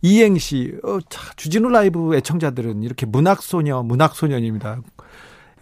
[0.00, 0.98] 이행시, 어,
[1.36, 4.80] 주진우 라이브 애청자들은 이렇게 문학소녀, 문학소년입니다.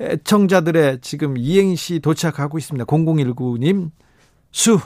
[0.01, 2.87] 애청자들의 지금 이행시 도착하고 있습니다.
[2.87, 3.91] 0019님,
[4.53, 4.79] 수,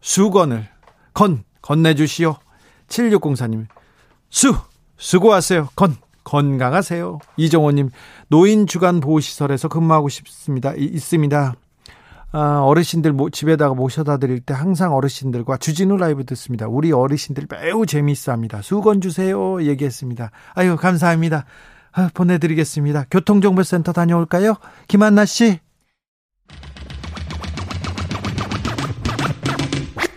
[0.00, 0.68] 수건을,
[1.14, 2.36] 건, 건네주시오.
[2.88, 3.66] 7604님,
[4.28, 4.54] 수,
[4.96, 5.70] 수고하세요.
[5.74, 7.18] 건, 건강하세요.
[7.36, 7.90] 이정호님,
[8.28, 10.74] 노인 주간 보호시설에서 근무하고 싶습니다.
[10.76, 11.54] 있습니다.
[12.32, 16.68] 아, 어르신들 집에다가 모셔다 드릴 때 항상 어르신들과 주진우 라이브 듣습니다.
[16.68, 18.62] 우리 어르신들 매우 재미있어 합니다.
[18.62, 19.60] 수건 주세요.
[19.62, 20.30] 얘기했습니다.
[20.54, 21.44] 아유, 감사합니다.
[21.92, 23.06] 아, 보내드리겠습니다.
[23.10, 24.54] 교통정보센터 다녀올까요?
[24.86, 25.58] 김한나 씨.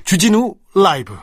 [0.06, 1.14] 주진우 라이브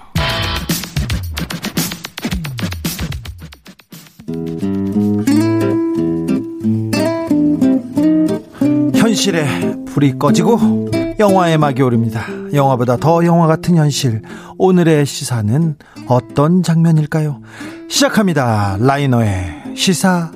[8.94, 9.46] 현실에
[9.86, 12.24] 불이 꺼지고 영화의 막이 오릅니다.
[12.54, 14.22] 영화보다 더 영화 같은 현실.
[14.56, 17.42] 오늘의 시사는 어떤 장면일까요?
[17.88, 18.78] 시작합니다.
[18.80, 20.30] 라이너의 시사회.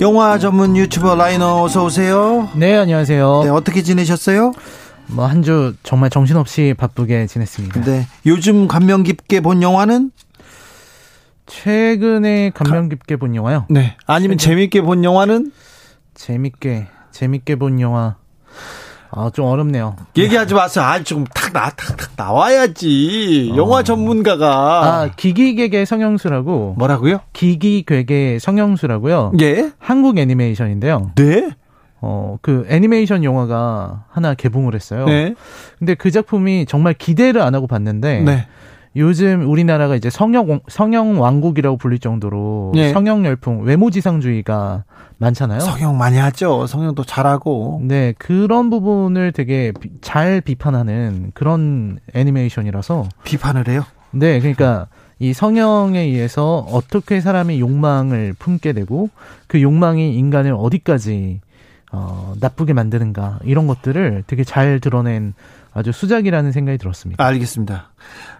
[0.00, 2.48] 영화 전문 유튜버 라이너 어서 오세요.
[2.54, 3.42] 네, 안녕하세요.
[3.44, 4.52] 네, 어떻게 지내셨어요?
[5.08, 7.80] 뭐 한 주 정말 정신없이 바쁘게 지냈습니다.
[7.82, 8.06] 네.
[8.26, 10.10] 요즘 감명 깊게 본 영화는
[11.46, 13.66] 최근에 감명 깊게 본 영화요?
[13.68, 13.96] 네.
[14.06, 14.50] 아니면 최근...
[14.54, 15.52] 재밌게 본 영화는
[16.14, 18.16] 재밌게 재밌게 본 영화
[19.12, 19.96] 아, 좀 어렵네요.
[20.16, 20.84] 얘기하지 마세요.
[20.84, 23.50] 아, 조금 탁, 나, 탁, 탁 나와야지.
[23.52, 23.56] 어.
[23.56, 24.48] 영화 전문가가.
[25.02, 26.74] 아, 기기괴계 성형수라고.
[26.78, 27.20] 뭐라고요?
[27.32, 29.32] 기기괴계 성형수라고요.
[29.40, 29.72] 예.
[29.78, 31.12] 한국 애니메이션인데요.
[31.16, 31.50] 네.
[32.02, 35.04] 어, 그 애니메이션 영화가 하나 개봉을 했어요.
[35.06, 35.34] 네.
[35.78, 38.20] 근데 그 작품이 정말 기대를 안 하고 봤는데.
[38.20, 38.46] 네.
[38.96, 42.92] 요즘 우리나라가 이제 성형 성형 왕국이라고 불릴 정도로 네.
[42.92, 44.84] 성형 열풍, 외모 지상주의가
[45.18, 45.60] 많잖아요.
[45.60, 46.66] 성형 많이 하죠.
[46.66, 47.80] 성형도 잘하고.
[47.84, 53.82] 네, 그런 부분을 되게 비, 잘 비판하는 그런 애니메이션이라서 비판을 해요.
[54.10, 54.88] 네, 그러니까
[55.20, 59.10] 이 성형에 의해서 어떻게 사람이 욕망을 품게 되고
[59.46, 61.40] 그 욕망이 인간을 어디까지
[61.92, 65.34] 어, 나쁘게 만드는가 이런 것들을 되게 잘 드러낸
[65.72, 67.24] 아주 수작이라는 생각이 들었습니다.
[67.24, 67.90] 알겠습니다.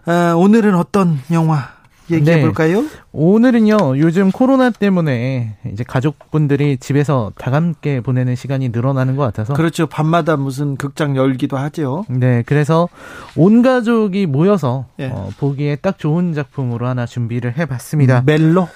[0.07, 1.69] 아, 오늘은 어떤 영화
[2.11, 2.43] 얘기해 네.
[2.43, 2.85] 볼까요?
[3.13, 3.99] 오늘은요.
[3.99, 9.87] 요즘 코로나 때문에 이제 가족분들이 집에서 다 함께 보내는 시간이 늘어나는 것 같아서 그렇죠.
[9.87, 12.05] 밤마다 무슨 극장 열기도 하죠.
[12.09, 12.89] 네, 그래서
[13.37, 15.11] 온 가족이 모여서 네.
[15.13, 18.23] 어, 보기에 딱 좋은 작품으로 하나 준비를 해 봤습니다.
[18.25, 18.69] 멜로?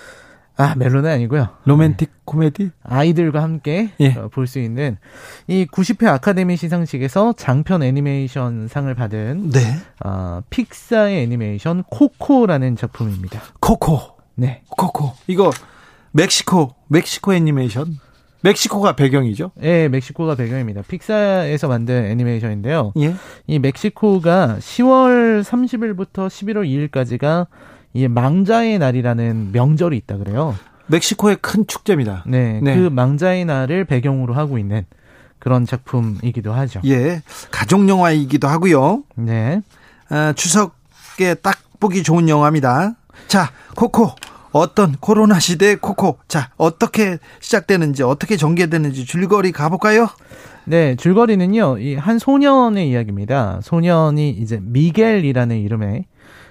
[0.56, 1.48] 아, 멜로는 아니고요.
[1.64, 2.14] 로맨틱 네.
[2.24, 2.70] 코미디?
[2.84, 4.12] 아이들과 함께 예.
[4.14, 4.96] 어, 볼수 있는
[5.48, 9.60] 이 90회 아카데미 시상식에서 장편 애니메이션 상을 받은 네.
[10.04, 13.40] 어, 픽사의 애니메이션 코코라는 작품입니다.
[13.60, 14.00] 코코.
[14.36, 14.62] 네.
[14.68, 15.12] 코코.
[15.26, 15.50] 이거
[16.12, 17.98] 멕시코, 멕시코 애니메이션.
[18.42, 19.52] 멕시코가 배경이죠?
[19.56, 20.82] 네, 멕시코가 배경입니다.
[20.82, 22.92] 픽사에서 만든 애니메이션인데요.
[22.98, 23.14] 예.
[23.46, 27.46] 이 멕시코가 10월 30일부터 11월 2일까지가
[27.94, 30.54] 이 망자의 날이라는 명절이 있다 그래요.
[30.88, 32.24] 멕시코의 큰 축제입니다.
[32.26, 32.74] 네, 네.
[32.76, 34.84] 그 망자의 날을 배경으로 하고 있는
[35.38, 36.80] 그런 작품이기도 하죠.
[36.84, 39.04] 예, 가족 영화이기도 하고요.
[39.14, 39.62] 네,
[40.10, 42.94] 아, 추석에 딱 보기 좋은 영화입니다.
[43.28, 44.10] 자, 코코
[44.52, 50.08] 어떤 코로나 시대 코코 자 어떻게 시작되는지 어떻게 전개되는지 줄거리 가볼까요?
[50.64, 51.78] 네, 줄거리는요.
[51.78, 53.60] 이 한 소년의 이야기입니다.
[53.62, 56.04] 소년이 이제 미겔이라는 이름의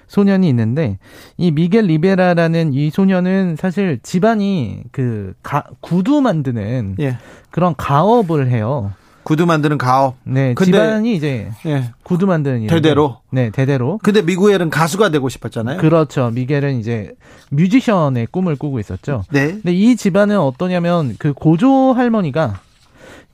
[0.08, 0.98] 소년이 있는데
[1.36, 7.18] 이 미겔 리베라라는 이 소년은 사실 집안이 그 가, 구두 만드는 예.
[7.50, 8.92] 그런 가업을 해요.
[9.24, 10.16] 구두 만드는 가업.
[10.24, 11.90] 네, 집안이 이제 예.
[12.02, 12.68] 구두 만드는 일.
[12.68, 13.18] 대대로.
[13.30, 13.98] 네, 대대로.
[14.02, 15.78] 근데 미구엘은 가수가 되고 싶었잖아요.
[15.80, 16.30] 그렇죠.
[16.30, 17.12] 미겔은 이제
[17.50, 19.24] 뮤지션의 꿈을 꾸고 있었죠.
[19.32, 19.52] 네.
[19.52, 22.60] 근데 이 집안은 어떠냐면 그 고조 할머니가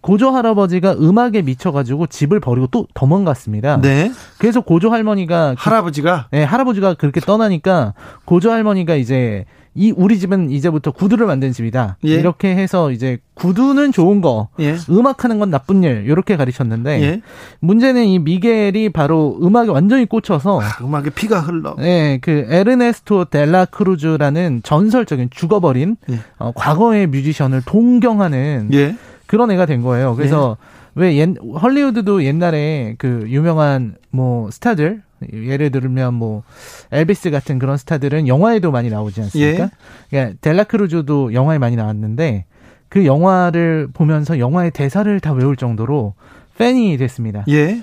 [0.00, 3.80] 고조 할아버지가 음악에 미쳐가지고 집을 버리고 또 도망갔습니다.
[3.80, 4.10] 네.
[4.38, 10.90] 그래서 고조 할머니가 할아버지가 네 할아버지가 그렇게 떠나니까 고조 할머니가 이제 이 우리 집은 이제부터
[10.90, 11.96] 구두를 만드는 집이다.
[12.04, 12.08] 예.
[12.08, 14.76] 이렇게 해서 이제 구두는 좋은 거, 예.
[14.90, 17.22] 음악하는 건 나쁜 일 이렇게 가르쳤는데 예.
[17.60, 21.76] 문제는 이 미겔이 바로 음악에 완전히 꽂혀서 아, 음악의 피가 흘러.
[21.78, 26.18] 네, 그 에르네스토 델라 크루즈라는 전설적인 죽어버린 예.
[26.38, 28.96] 어, 과거의 뮤지션을 동경하는 예.
[29.30, 30.16] 그런 애가 된 거예요.
[30.16, 30.56] 그래서
[30.96, 31.00] 예.
[31.00, 36.42] 왜 옛, 헐리우드도 옛날에 그 유명한 뭐 스타들 예를 들면 뭐
[36.90, 39.64] 엘비스 같은 그런 스타들은 영화에도 많이 나오지 않습니까?
[39.64, 39.70] 예.
[40.10, 42.46] 그러니까 델라크루즈도 영화에 많이 나왔는데
[42.88, 46.14] 그 영화를 보면서 영화의 대사를 다 외울 정도로
[46.58, 47.44] 팬이 됐습니다.
[47.50, 47.82] 예.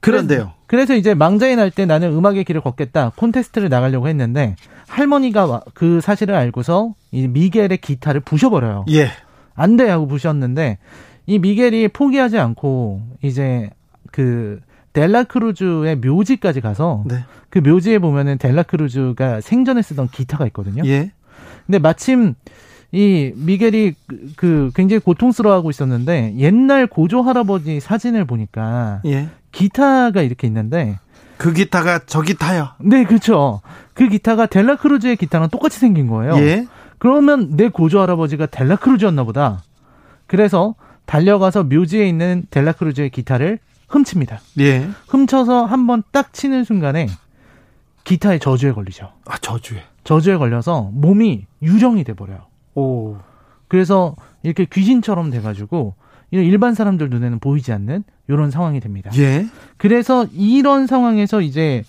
[0.00, 0.54] 그런데요.
[0.66, 4.56] 그래서 이제 망자에 날때 나는 음악의 길을 걷겠다 콘테스트를 나가려고 했는데
[4.88, 8.86] 할머니가 그 사실을 알고서 이 미겔의 기타를 부셔버려요.
[8.90, 9.10] 예.
[9.54, 10.78] 안 돼 하고 부셨는데
[11.26, 13.70] 이 미겔이 포기하지 않고 이제
[14.12, 14.60] 그
[14.92, 17.24] 델라크루즈의 묘지까지 가서 네.
[17.50, 20.82] 그 묘지에 보면은 델라크루즈가 생전에 쓰던 기타가 있거든요.
[20.86, 21.12] 예.
[21.66, 22.34] 근데 마침
[22.92, 29.28] 이 미겔이 그, 그 굉장히 고통스러워하고 있었는데 옛날 고조 할아버지 사진을 보니까 예.
[29.50, 30.98] 기타가 이렇게 있는데
[31.38, 32.68] 그 기타가 저 기타요.
[32.78, 33.60] 네, 그렇죠.
[33.94, 36.36] 그 기타가 델라크루즈의 기타랑 똑같이 생긴 거예요.
[36.38, 36.66] 예.
[37.08, 39.62] 그러면 내 고조 할아버지가 델라크루즈였나 보다.
[40.26, 43.58] 그래서 달려가서 묘지에 있는 델라크루즈의 기타를
[43.90, 44.40] 훔칩니다.
[44.60, 44.88] 예.
[45.08, 47.06] 훔쳐서 한 번 딱 치는 순간에
[48.04, 49.12] 기타의 저주에 걸리죠.
[49.26, 49.82] 아, 저주에.
[50.04, 52.46] 저주에 걸려서 몸이 유령이 돼 버려요.
[52.74, 53.16] 오.
[53.68, 55.96] 그래서 이렇게 귀신처럼 돼 가지고
[56.30, 59.10] 일반 사람들 눈에는 보이지 않는 이런 상황이 됩니다.
[59.18, 59.46] 예.
[59.76, 61.84] 그래서 이런 상황에서 이제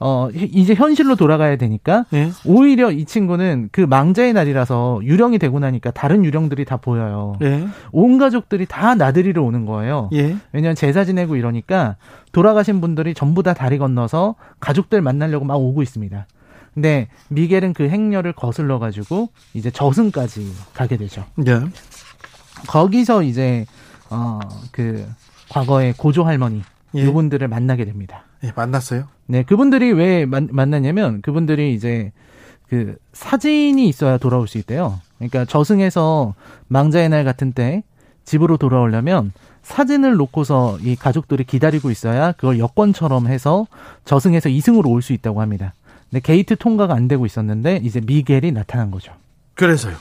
[0.00, 2.30] 어 이제 현실로 돌아가야 되니까 예.
[2.44, 7.36] 오히려 이 친구는 그 망자의 날이라서 유령이 되고 나니까 다른 유령들이 다 보여요.
[7.42, 7.66] 예.
[7.90, 10.08] 온 가족들이 다 나들이로 오는 거예요.
[10.12, 10.36] 예.
[10.52, 11.96] 왜냐하면 제사 지내고 이러니까
[12.32, 16.26] 돌아가신 분들이 전부 다 다리 건너서 가족들 만나려고 막 오고 있습니다.
[16.74, 21.24] 근데 미겔은 그 행렬을 거슬러 가지고 이제 저승까지 가게 되죠.
[21.46, 21.60] 예.
[22.68, 23.66] 거기서 이제
[24.10, 24.38] 어
[24.72, 25.06] 그
[25.50, 26.62] 과거의 고조 할머니
[26.94, 27.02] 예.
[27.02, 28.24] 이분들을 만나게 됩니다.
[28.44, 29.04] 예, 만났어요?
[29.26, 32.12] 네, 그분들이 왜 만, 만나냐면 그분들이 이제
[32.68, 35.00] 그 사진이 있어야 돌아올 수 있대요.
[35.18, 36.34] 그러니까 저승에서
[36.68, 37.82] 망자의 날 같은 때
[38.24, 43.66] 집으로 돌아오려면 사진을 놓고서 이 가족들이 기다리고 있어야 그걸 여권처럼 해서
[44.04, 45.74] 저승에서 이승으로 올 수 있다고 합니다.
[46.10, 49.12] 근데 게이트 통과가 안 되고 있었는데 이제 미겔이 나타난 거죠.
[49.54, 49.96] 그래서요.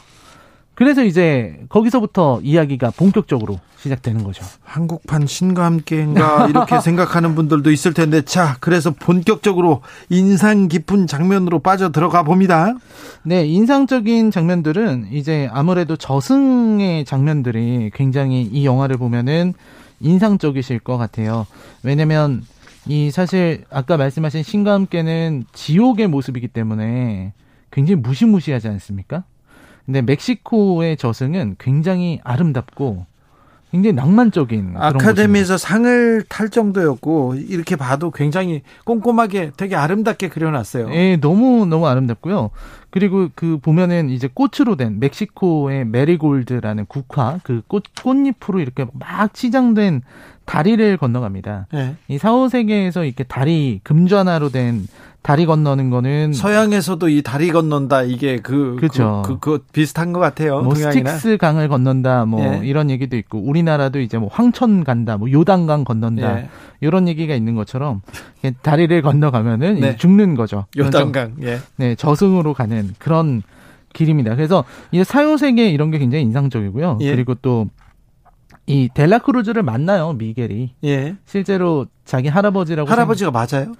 [0.78, 4.46] 그래서 이제 거기서부터 이야기가 본격적으로 시작되는 거죠.
[4.64, 11.92] 한국판 신과 함께인가 이렇게 생각하는 분들도 있을 텐데 자 그래서 본격적으로 인상 깊은 장면으로 빠져
[11.92, 12.76] 들어가 봅니다.
[13.24, 19.56] 네, 인상적인 장면들은 이제 아무래도 저승의 장면들이 굉장히 이 영화를 보면은
[20.00, 21.48] 인상적이실 것 같아요.
[21.82, 22.44] 왜냐면
[22.86, 27.34] 이 사실 아까 말씀하신 신과 함께는 지옥의 모습이기 때문에
[27.72, 29.24] 굉장히 무시무시하지 않습니까?
[29.88, 33.06] 근데 멕시코의 저승은 굉장히 아름답고
[33.72, 40.90] 굉장히 낭만적인 아카데미에서 상을 탈 정도였고 이렇게 봐도 굉장히 꼼꼼하게 되게 아름답게 그려놨어요.
[40.94, 42.52] 예, 너무 너무 아름답고요.
[42.90, 50.02] 그리고 그 보면은 이제 꽃으로 된 멕시코의 메리골드라는 국화 그 꽃 꽃잎으로 이렇게 막 치장된
[50.46, 51.68] 다리를 건너갑니다.
[51.74, 51.96] 네.
[52.08, 54.88] 이 사후 세계에서 이렇게 다리 금전화로 된
[55.28, 60.22] 다리 건너는 거는 서양에서도 이 다리 건넌다 이게 그 그죠 그, 그, 그, 비슷한 것
[60.22, 60.62] 같아요.
[60.62, 61.12] 뭐 동양이나.
[61.12, 62.62] 스틱스 강을 건넌다 뭐 예.
[62.64, 66.50] 이런 얘기도 있고 우리나라도 이제 뭐 황천 간다 뭐 요단강 건넌다 예.
[66.80, 68.02] 이런 얘기가 있는 것처럼
[68.62, 69.96] 다리를 건너가면은 네.
[69.98, 70.66] 죽는 거죠.
[70.78, 71.60] 요단강 예.
[71.76, 73.44] 네 저승으로 가는 그런
[73.94, 74.34] 길입니다.
[74.34, 74.64] 그래서
[74.94, 77.00] 이 사후 세계 이런 게 굉장히 인상적이고요.
[77.02, 77.12] 예.
[77.12, 77.68] 그리고 또
[78.68, 80.74] 이 델라크루즈를 만나요 미겔이.
[80.84, 81.16] 예.
[81.26, 83.56] 실제로 자기 할아버지라고 할아버지가 생각...
[83.56, 83.76] 맞아요?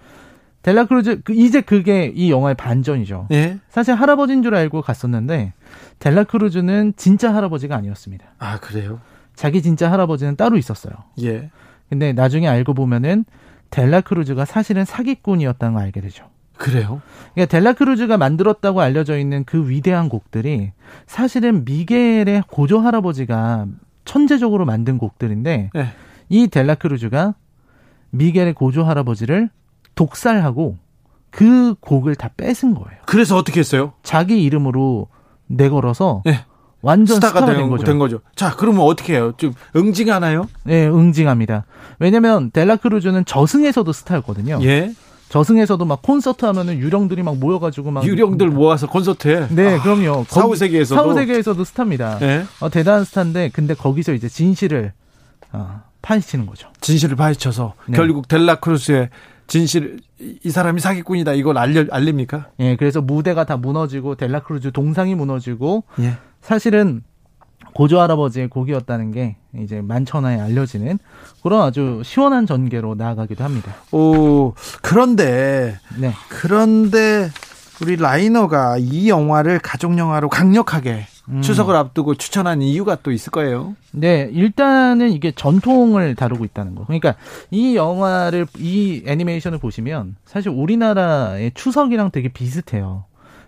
[0.62, 3.28] 델라크루즈 그 이제 그게 이 영화의 반전이죠.
[3.32, 3.60] 예.
[3.70, 5.54] 사실 할아버지인 줄 알고 갔었는데
[6.00, 8.26] 델라크루즈는 진짜 할아버지가 아니었습니다.
[8.40, 9.00] 아 그래요?
[9.36, 10.94] 자기 진짜 할아버지는 따로 있었어요.
[11.22, 11.52] 예.
[11.90, 13.24] 근데 나중에 알고 보면은
[13.70, 16.26] 델라크루즈가 사실은 사기꾼이었다는 걸 알게 되죠.
[16.58, 17.02] 그래요?
[17.34, 20.72] 그러니까 델라크루즈가 만들었다고 알려져 있는 그 위대한 곡들이
[21.06, 23.68] 사실은 미겔의 고조 할아버지가
[24.06, 25.88] 천재적으로 만든 곡들인데 예.
[26.30, 27.36] 이 델라크루즈가
[28.10, 29.50] 미겔의 고조 할아버지를
[29.98, 30.78] 독살하고
[31.30, 33.00] 그 곡을 다 뺏은 거예요.
[33.06, 33.94] 그래서 어떻게 했어요?
[34.04, 35.08] 자기 이름으로
[35.48, 36.46] 내걸어서 네.
[36.82, 37.84] 완전 스타가, 스타가 된, 된, 거죠.
[37.84, 38.20] 된 거죠.
[38.36, 39.34] 자, 그러면 어떻게 해요?
[39.38, 40.48] 좀 응징하나요?
[40.64, 41.66] 네, 응징합니다.
[42.00, 44.60] 왜냐면 델라크루즈는 저승에서도 스타였거든요.
[44.62, 44.94] 예.
[45.30, 50.56] 저승에서도 막 콘서트 하면은 유령들이 막 모여가지고 막 유령들 모아서 콘서트에 네 아, 그럼요 사후
[50.56, 52.46] 세계에서도 사후 세계에서도 스타입니다 네.
[52.62, 54.94] 어, 대단한 스타인데 근데 거기서 이제 진실을
[55.52, 56.70] 어, 파헤치는 거죠.
[56.80, 57.98] 진실을 파헤쳐서 네.
[57.98, 59.10] 결국 델라크루스의
[59.48, 62.50] 진실 이 사람이 사기꾼이다 이걸 알려 알립니까?
[62.60, 66.18] 예, 그래서 무대가 다 무너지고 델라크루즈 동상이 무너지고 예.
[66.42, 67.02] 사실은
[67.74, 71.00] 고조 할아버지의 곡이었다는 게 이제 만천하에 알려지는
[71.44, 73.76] 그런 아주 시원한 전개로 나아가기도 합니다.
[73.92, 76.14] 오 그런데 네.
[76.30, 77.30] 그런데
[77.82, 81.42] 우리 라이너가 이 영화를 가족 영화로 강력하게 음.
[81.42, 83.76] 추석을 앞두고 추천한 이유가 또 있을 거예요.
[83.92, 86.86] 네, 일단은 이게 전통을 다루고 있다는 거.
[86.86, 87.16] 그러니까
[87.52, 93.04] 이 영화를 이 애니메이션을 보시면 사실 우리나라의 추석이랑 되게 비슷해요.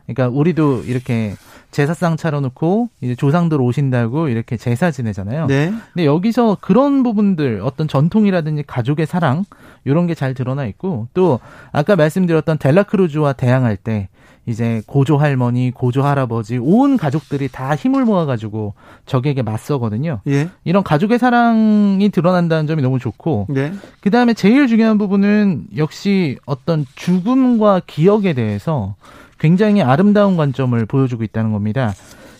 [0.05, 1.35] 그러니까 우리도 이렇게
[1.71, 5.45] 제사상 차려놓고 이제 조상들 오신다고 이렇게 제사 지내잖아요.
[5.45, 5.71] 네.
[5.93, 9.45] 근데 여기서 그런 부분들 어떤 전통이라든지 가족의 사랑
[9.85, 11.39] 이런 게 잘 드러나 있고 또
[11.71, 14.09] 아까 말씀드렸던 델라크루즈와 대항할 때
[14.45, 18.73] 이제 고조 할머니, 고조 할아버지 온 가족들이 다 힘을 모아가지고
[19.05, 20.21] 적에게 맞서거든요.
[20.27, 20.49] 예.
[20.63, 23.71] 이런 가족의 사랑이 드러난다는 점이 너무 좋고, 네.
[24.01, 28.95] 그 다음에 제일 중요한 부분은 역시 어떤 죽음과 기억에 대해서
[29.39, 31.93] 굉장히 아름다운 관점을 보여주고 있다는 겁니다.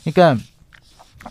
[0.04, 0.42] 그러니까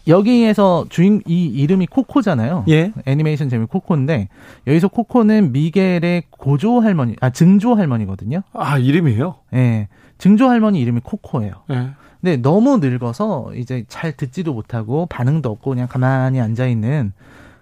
[0.06, 2.64] 여기에서 주인 이 이름이 코코잖아요.
[2.68, 2.92] 예.
[3.06, 4.28] 애니메이션 제목이 코코인데
[4.66, 8.42] 여기서 코코는 미겔의 고조 할머니, 아 증조 할머니거든요.
[8.52, 9.36] 아 이름이에요?
[9.54, 9.88] 예.
[10.18, 11.52] 증조 할머니 이름이 코코예요.
[11.70, 11.90] 예.
[12.20, 17.12] 근데 너무 늙어서 이제 잘 듣지도 못하고 반응도 없고 그냥 가만히 앉아 있는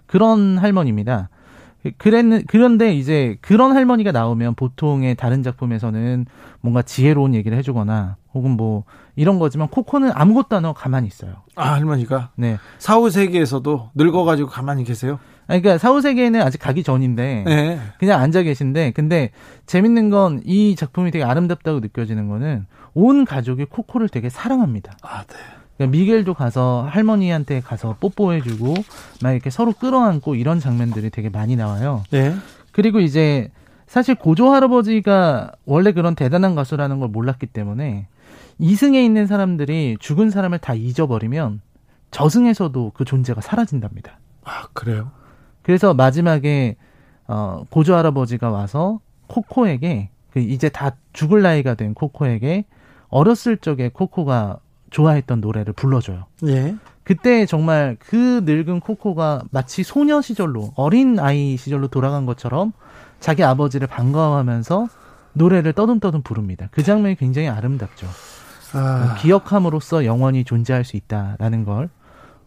[0.07, 1.29] 그런 할머니입니다.
[1.97, 6.25] 그랬는 그런데 이제 그런 할머니가 나오면 보통의 다른 작품에서는
[6.61, 8.83] 뭔가 지혜로운 얘기를 해주거나 혹은 뭐
[9.15, 11.35] 이런 거지만 코코는 아무것도 안 하고 가만히 있어요.
[11.55, 15.19] 아 할머니가 네 사후 세계에서도 늙어가지고 가만히 계세요?
[15.47, 17.79] 아니, 그러니까 사후 세계는 아직 가기 전인데 네.
[17.99, 19.31] 그냥 앉아 계신데 근데
[19.65, 24.97] 재밌는 건 이 작품이 되게 아름답다고 느껴지는 거는 온 가족이 코코를 되게 사랑합니다.
[25.01, 25.35] 아 네.
[25.77, 28.73] 그러니까 미겔도 가서 할머니한테 가서 뽀뽀해주고
[29.21, 32.03] 막 이렇게 서로 끌어안고 이런 장면들이 되게 많이 나와요.
[32.11, 32.35] 네.
[32.71, 33.49] 그리고 이제
[33.85, 38.07] 사실 고조 할아버지가 원래 그런 대단한 가수라는 걸 몰랐기 때문에
[38.59, 41.61] 이승에 있는 사람들이 죽은 사람을 다 잊어버리면
[42.11, 44.19] 저승에서도 그 존재가 사라진답니다.
[44.43, 45.11] 아 그래요?
[45.67, 46.77] 그래서 마지막에
[47.27, 52.63] 어 고조 할아버지가 와서 코코에게 그 이제 다 죽을 나이가 된 코코에게
[53.09, 54.59] 어렸을 적에 코코가
[54.91, 56.23] 좋아했던 노래를 불러줘요.
[56.45, 56.73] 예.
[57.03, 62.71] 그때 정말 그 늙은 코코가 마치 소녀 시절로 어린 아이 시절로 돌아간 것처럼
[63.19, 64.87] 자기 아버지를 반가워하면서
[65.33, 66.69] 노래를 떠듬떠듬 부릅니다.
[66.71, 68.07] 그 장면이 굉장히 아름답죠.
[68.71, 69.17] 아.
[69.19, 71.89] 기억함으로써 영원히 존재할 수 있다라는 걸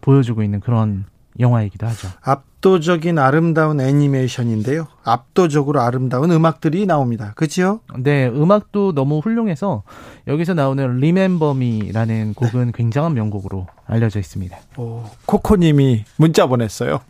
[0.00, 1.04] 보여주고 있는 그런
[1.38, 2.08] 영화이기도 하죠.
[2.22, 4.88] 압도적인 아름다운 애니메이션인데요.
[5.04, 7.32] 압도적으로 아름다운 음악들이 나옵니다.
[7.36, 7.80] 그렇죠?
[7.98, 9.82] 네, 음악도 너무 훌륭해서
[10.26, 12.72] 여기서 나오는 Remember Me라는 곡은 네.
[12.74, 14.56] 굉장한 명곡으로 알려져 있습니다.
[14.76, 17.00] 오, 코코 님이 문자 보냈어요.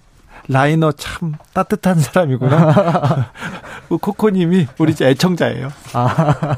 [0.49, 3.31] 라이너 참 따뜻한 사람이구나.
[4.01, 5.69] 코코님이 우리 애청자예요.
[5.93, 6.57] 아.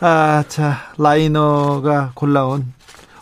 [0.00, 2.72] 아, 자, 라이너가 골라온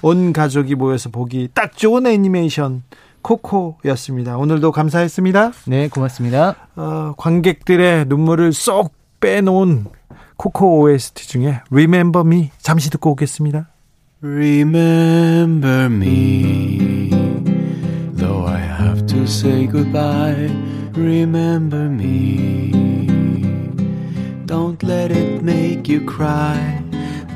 [0.02, 2.82] 온 가족이 모여서 보기 딱 좋은 애니메이션
[3.22, 4.36] 코코였습니다.
[4.36, 5.52] 오늘도 감사했습니다.
[5.66, 6.56] 네, 고맙습니다.
[6.76, 9.86] 어, 관객들의 눈물을 쏙 빼놓은
[10.36, 13.68] 코코 OST 중에 Remember Me 잠시 듣고 오겠습니다.
[14.22, 17.10] Remember me
[18.16, 20.50] Though I have to say goodbye
[20.94, 22.70] Remember me
[24.44, 26.82] Don't let it make you cry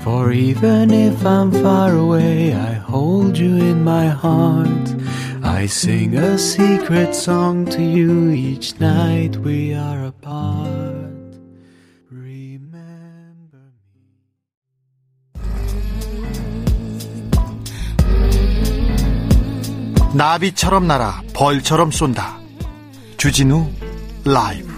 [0.02, 4.94] For even if I'm far away I hold you in my heart
[5.44, 11.14] I sing a secret song to you each night we are apart.
[20.14, 22.38] 나비처럼 날아 벌처럼 쏜다.
[23.16, 23.68] 주진우
[24.24, 24.73] 라이브.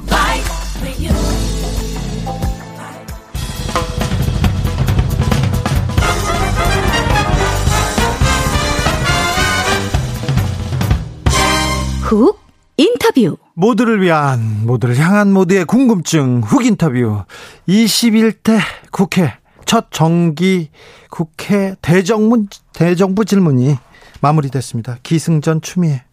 [12.06, 12.38] 훅
[12.76, 17.24] 인터뷰 모두를 위한 모두를 향한 모두의 궁금증 훅 인터뷰
[17.68, 18.60] 21대
[18.92, 20.70] 국회 첫 정기
[21.10, 23.76] 국회 대정문 대정부 질문이
[24.20, 24.98] 마무리됐습니다.
[25.02, 26.04] 기승전 추미애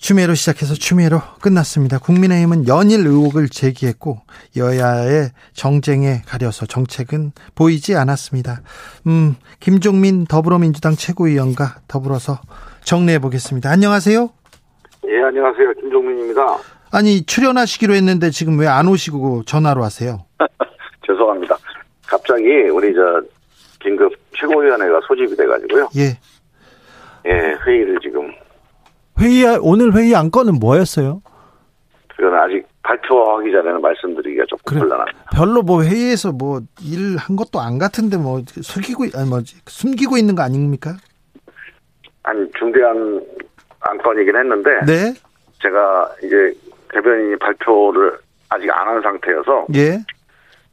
[0.00, 1.98] 추미애로 시작해서 추미애로 끝났습니다.
[1.98, 4.22] 국민의힘은 연일 의혹을 제기했고
[4.56, 8.62] 여야의 정쟁에 가려서 정책은 보이지 않았습니다.
[9.08, 12.40] 음, 김종민 더불어민주당 최고위원과 더불어서
[12.82, 13.70] 정리해 보겠습니다.
[13.70, 14.30] 안녕하세요.
[15.08, 15.72] 예, 안녕하세요.
[15.74, 16.58] 김종민입니다.
[16.92, 20.24] 아니, 출연하시기로 했는데 지금 왜 안 오시고 전화로 하세요?
[21.06, 21.56] 죄송합니다.
[22.06, 23.22] 갑자기 우리 저
[23.80, 25.88] 긴급 최고위원회가 소집이 돼가지고요.
[25.96, 26.18] 예.
[27.26, 28.32] 예, 회의를 지금.
[29.20, 31.22] 회의, 오늘 회의 안건은 뭐였어요?
[32.08, 35.24] 그건 아직 발표하기 전에는 말씀드리기가 조금 그래, 곤란합니다.
[35.34, 40.34] 별로 뭐 회의에서 뭐 일 한 것도 안 같은데 뭐 숨기고 아니 뭐 숨기고 있는
[40.34, 40.96] 거 아닙니까?
[42.22, 43.22] 한 중대한
[43.86, 45.14] 안건이긴 했는데 네?
[45.62, 46.52] 제가 이제
[46.92, 48.18] 대변인이 발표를
[48.48, 49.98] 아직 안 한 상태여서 예.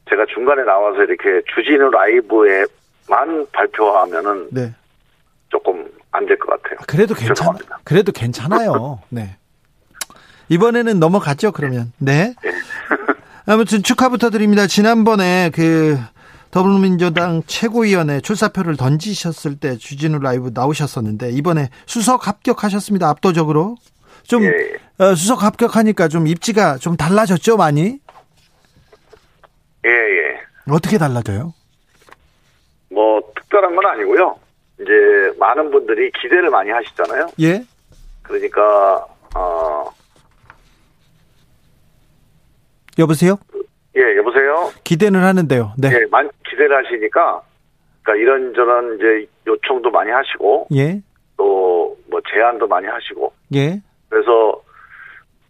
[0.10, 4.74] 제가 중간에 나와서 이렇게 주진우 라이브에만 발표하면은 네.
[5.50, 6.78] 조금 안 될 것 같아요.
[6.88, 9.00] 그래도 괜찮 그래도 괜찮아요.
[9.10, 9.38] 네.
[10.50, 11.92] 이번에는 넘어갔죠, 그러면.
[11.98, 12.36] 네.
[12.44, 12.52] 네.
[13.48, 14.68] 아무튼 축하부터 드립니다.
[14.68, 15.98] 지난번에 그
[16.54, 23.10] 더불어민주당 최고위원회 출사표를 던지셨을 때 주진우 라이브 나오셨었는데 이번에 수석 합격하셨습니다.
[23.10, 23.76] 압도적으로.
[24.22, 24.50] 좀 예.
[25.00, 28.00] 어, 수석 합격하니까 좀 입지가 좀 달라졌죠, 많이?
[29.84, 30.42] 예, 예.
[30.72, 31.56] 어떻게 달라져요?
[32.92, 34.38] 뭐 특별한 건 아니고요.
[34.80, 34.92] 이제
[35.40, 37.30] 많은 분들이 기대를 많이 하시잖아요.
[37.42, 37.66] 예.
[38.22, 39.92] 그러니까 어
[43.00, 43.40] 여보세요?
[43.96, 44.72] 예, 여보세요?
[44.84, 45.74] 기대는 하는데요.
[45.78, 45.90] 네.
[45.94, 47.42] 예, 많이 기대를 하시니까,
[48.02, 51.02] 그러니까 이런저런 이제 요청도 많이 하시고, 예.
[51.38, 51.74] 또
[52.10, 53.82] 뭐 제안도 많이 하시고, 예.
[54.10, 54.62] 그래서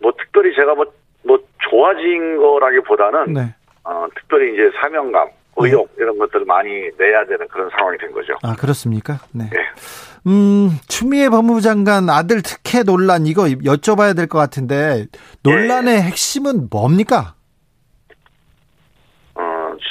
[0.02, 0.86] 뭐 특별히 제가 뭐,
[1.24, 1.38] 뭐
[1.70, 3.56] 좋아진 거라기보다는, 네.
[3.84, 5.28] 어, 특별히 이제 사명감,
[5.58, 6.04] 의욕 네.
[6.04, 8.34] 이런 것들을 많이 내야 되는 그런 상황이 된 거죠.
[8.44, 9.20] 아, 그렇습니까?
[9.34, 9.50] 네.
[9.52, 9.60] 네.
[10.26, 15.06] 음, 추미애 법무부 장관 아들 특혜 논란 이거 여쭤봐야 될 것 같은데
[15.44, 16.02] 논란의 네.
[16.02, 17.36] 핵심은 뭡니까?
[19.36, 19.42] 어,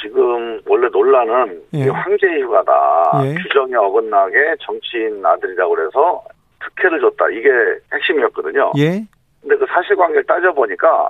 [0.01, 1.87] 지금 원래 논란은 예.
[1.87, 3.11] 황제 휴가다.
[3.25, 3.35] 예.
[3.35, 6.23] 규정에 어긋나게 정치인 아들이라고 그래서
[6.63, 7.29] 특혜를 줬다.
[7.29, 7.49] 이게
[7.93, 8.71] 핵심이었거든요.
[8.77, 9.03] 예.
[9.41, 11.09] 근데 그 사실관계를 따져보니까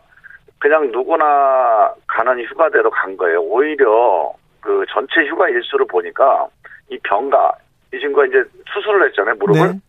[0.60, 3.42] 그냥 누구나 가는 휴가대로 간 거예요.
[3.42, 6.46] 오히려 그 전체 휴가 일수를 보니까
[6.90, 7.54] 이 병가
[7.94, 8.44] 이 친구가 이제
[8.74, 9.62] 수술을 했잖아요 무릎을.
[9.62, 9.80] 네.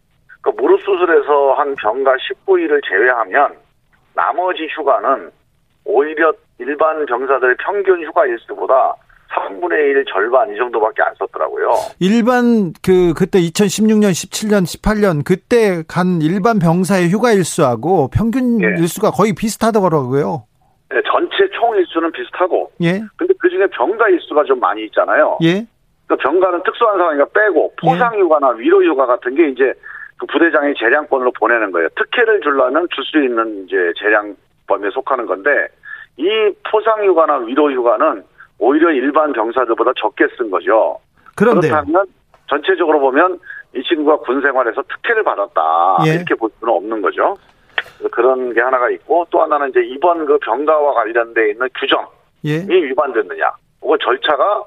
[0.41, 3.57] 그 무릎 수술에서 한 병가 19일을 제외하면
[4.15, 5.33] 나머지 휴가는
[5.85, 8.95] 오히려 일반 병사들의 평균 휴가 일수보다
[9.35, 11.71] 3분의 1 절반 이 정도밖에 안 썼더라고요.
[12.01, 18.67] 일반 그 그때 2016년, 17년, 18년 그때 간 일반 병사의 휴가 일수하고 평균 예.
[18.81, 20.45] 일수가 거의 비슷하더라고요.
[20.91, 22.71] 네, 전체 총 일수는 비슷하고.
[22.83, 23.01] 예.
[23.17, 25.39] 근데 그 중에 병가 일수가 좀 많이 있잖아요.
[25.43, 25.67] 예.
[26.07, 27.91] 그 병가는 특수한 상황이니까 빼고 예.
[27.91, 29.73] 포상휴가나 위로휴가 같은 게 이제
[30.19, 31.89] 그 부대장이 재량권으로 보내는 거예요.
[31.97, 35.51] 특혜를 주려면 줄 수 있는 이제 재량 범위에 속하는 건데
[36.17, 36.29] 이
[36.71, 38.23] 포상휴가나 위로휴가는
[38.59, 40.99] 오히려 일반 병사들보다 적게 쓴 거죠.
[41.35, 42.07] 그런데 그렇다면
[42.49, 43.39] 전체적으로 보면
[43.75, 46.15] 이 친구가 군 생활에서 특혜를 받았다 예.
[46.15, 47.37] 이렇게 볼 수는 없는 거죠.
[48.13, 52.07] 그런 게 하나가 있고 또 하나는 이제 이번 그 병가와 관련돼 있는 규정이
[52.45, 52.67] 예.
[52.69, 54.63] 위반됐느냐, 혹은 절차가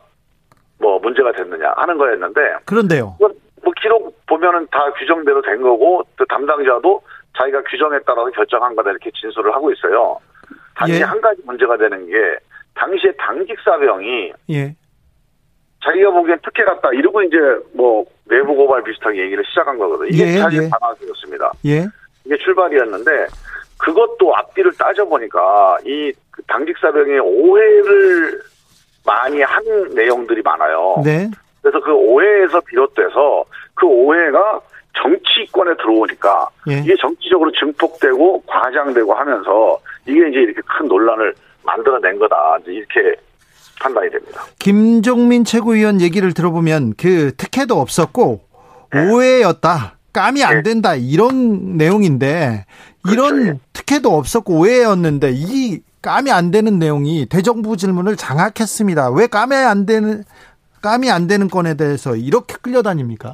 [0.80, 3.16] 뭐 문제가 됐느냐 하는 거였는데 그런데요.
[3.20, 3.30] 뭐
[3.82, 7.02] 기록 보면은 다 규정대로 된 거고 또 담당자도
[7.38, 10.20] 자기가 규정에 따라서 결정한 거다 이렇게 진술을 하고 있어요.
[10.76, 11.04] 단지 예.
[11.04, 12.14] 한 가지 문제가 되는 게
[12.78, 14.76] 당시에 당직 사병이 예.
[15.84, 17.38] 자기가 보기엔 특혜 같다 이러고 이제
[17.74, 20.10] 뭐 내부 고발 비슷하게 얘기를 시작한 거거든요.
[20.10, 20.70] 이게 예, 사실 예.
[20.70, 21.52] 반환이었습니다.
[21.66, 21.86] 예.
[22.26, 23.12] 이게 출발이었는데
[23.78, 28.42] 그것도 앞뒤를 따져보니까 이그 당직 사병의 오해를
[29.06, 29.64] 많이 한
[29.94, 31.02] 내용들이 많아요.
[31.04, 31.30] 네.
[31.62, 34.60] 그래서 그 오해에서 비롯돼서 그 오해가
[35.02, 36.80] 정치권에 들어오니까 예.
[36.80, 41.34] 이게 정치적으로 증폭되고 과장되고 하면서 이게 이제 이렇게 큰 논란을
[41.68, 42.58] 만들어낸 거다.
[42.66, 43.16] 이렇게
[43.80, 44.42] 판단이 됩니다.
[44.58, 48.42] 김종민 최고위원 얘기를 들어보면 그 특혜도 없었고
[48.94, 49.12] 네.
[49.12, 49.98] 오해였다.
[50.14, 50.64] 감이 안 네.
[50.64, 50.96] 된다.
[50.96, 52.66] 이런 내용인데
[53.12, 53.50] 이런 그렇죠.
[53.50, 53.60] 예.
[53.74, 59.12] 특혜도 없었고 오해였는데 이 감이 안 되는 내용이 대정부 질문을 장악했습니다.
[59.12, 60.24] 왜 감이 안 되는
[60.82, 63.34] 감이 안 되는 건에 대해서 이렇게 끌려다닙니까?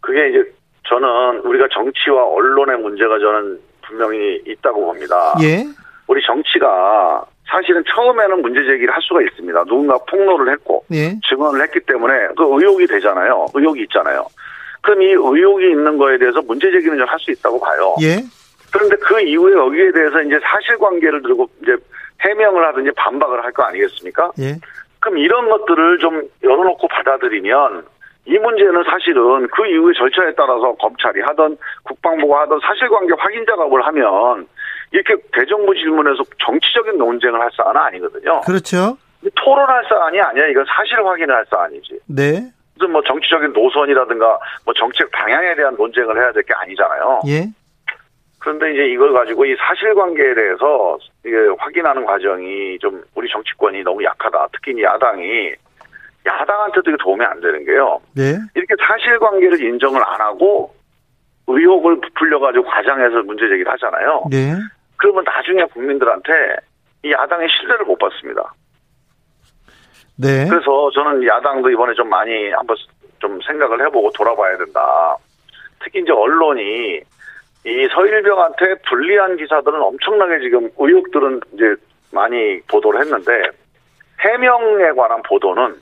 [0.00, 0.52] 그게 이제
[0.88, 5.34] 저는 우리가 정치와 언론의 문제가 저는 분명히 있다고 봅니다.
[5.42, 5.64] 예.
[6.08, 9.64] 우리 정치가 사실은 처음에는 문제 제기를 할 수가 있습니다.
[9.64, 11.18] 누군가 폭로를 했고 예.
[11.28, 13.46] 증언을 했기 때문에 그 의혹이 되잖아요.
[13.54, 14.26] 의혹이 있잖아요.
[14.80, 17.94] 그럼 이 의혹이 있는 거에 대해서 문제 제기는 좀 할 수 있다고 봐요.
[18.02, 18.16] 예.
[18.72, 21.76] 그런데 그 이후에 여기에 대해서 이제 사실관계를 들고 이제
[22.22, 24.32] 해명을 하든지 반박을 할 거 아니겠습니까?
[24.40, 24.56] 예.
[25.00, 27.84] 그럼 이런 것들을 좀 열어놓고 받아들이면
[28.24, 34.46] 이 문제는 사실은 그 이후의 절차에 따라서 검찰이 하던 국방부가 하던 사실관계 확인 작업을 하면
[34.92, 38.40] 이렇게 대정부 질문에서 정치적인 논쟁을 할 사안은 아니거든요.
[38.42, 38.96] 그렇죠.
[39.34, 40.46] 토론할 사안이 아니야.
[40.48, 42.00] 이건 사실 확인을 할 사안이지.
[42.06, 42.42] 네.
[42.74, 47.20] 무슨 뭐 정치적인 노선이라든가 뭐 정책 방향에 대한 논쟁을 해야 될 게 아니잖아요.
[47.28, 47.44] 예.
[48.38, 54.48] 그런데 이제 이걸 가지고 이 사실관계에 대해서 이게 확인하는 과정이 좀 우리 정치권이 너무 약하다.
[54.52, 55.52] 특히 야당이
[56.26, 58.00] 야당한테도 이게 도움이 안 되는 게요.
[58.16, 58.34] 네.
[58.56, 60.74] 이렇게 사실관계를 인정을 안 하고
[61.46, 64.24] 의혹을 부풀려가지고 과장해서 문제 제기를 하잖아요.
[64.30, 64.54] 네.
[65.02, 66.32] 그러면 나중에 국민들한테
[67.02, 68.54] 이 야당의 신뢰를 못 받습니다.
[70.16, 70.46] 네.
[70.48, 72.76] 그래서 저는 야당도 이번에 좀 많이 한번
[73.18, 75.16] 좀 생각을 해보고 돌아봐야 된다.
[75.82, 77.00] 특히 이제 언론이
[77.64, 81.74] 이 서일병한테 불리한 기사들은 엄청나게 지금 의혹들은 이제
[82.12, 83.32] 많이 보도를 했는데
[84.20, 85.80] 해명에 관한 보도는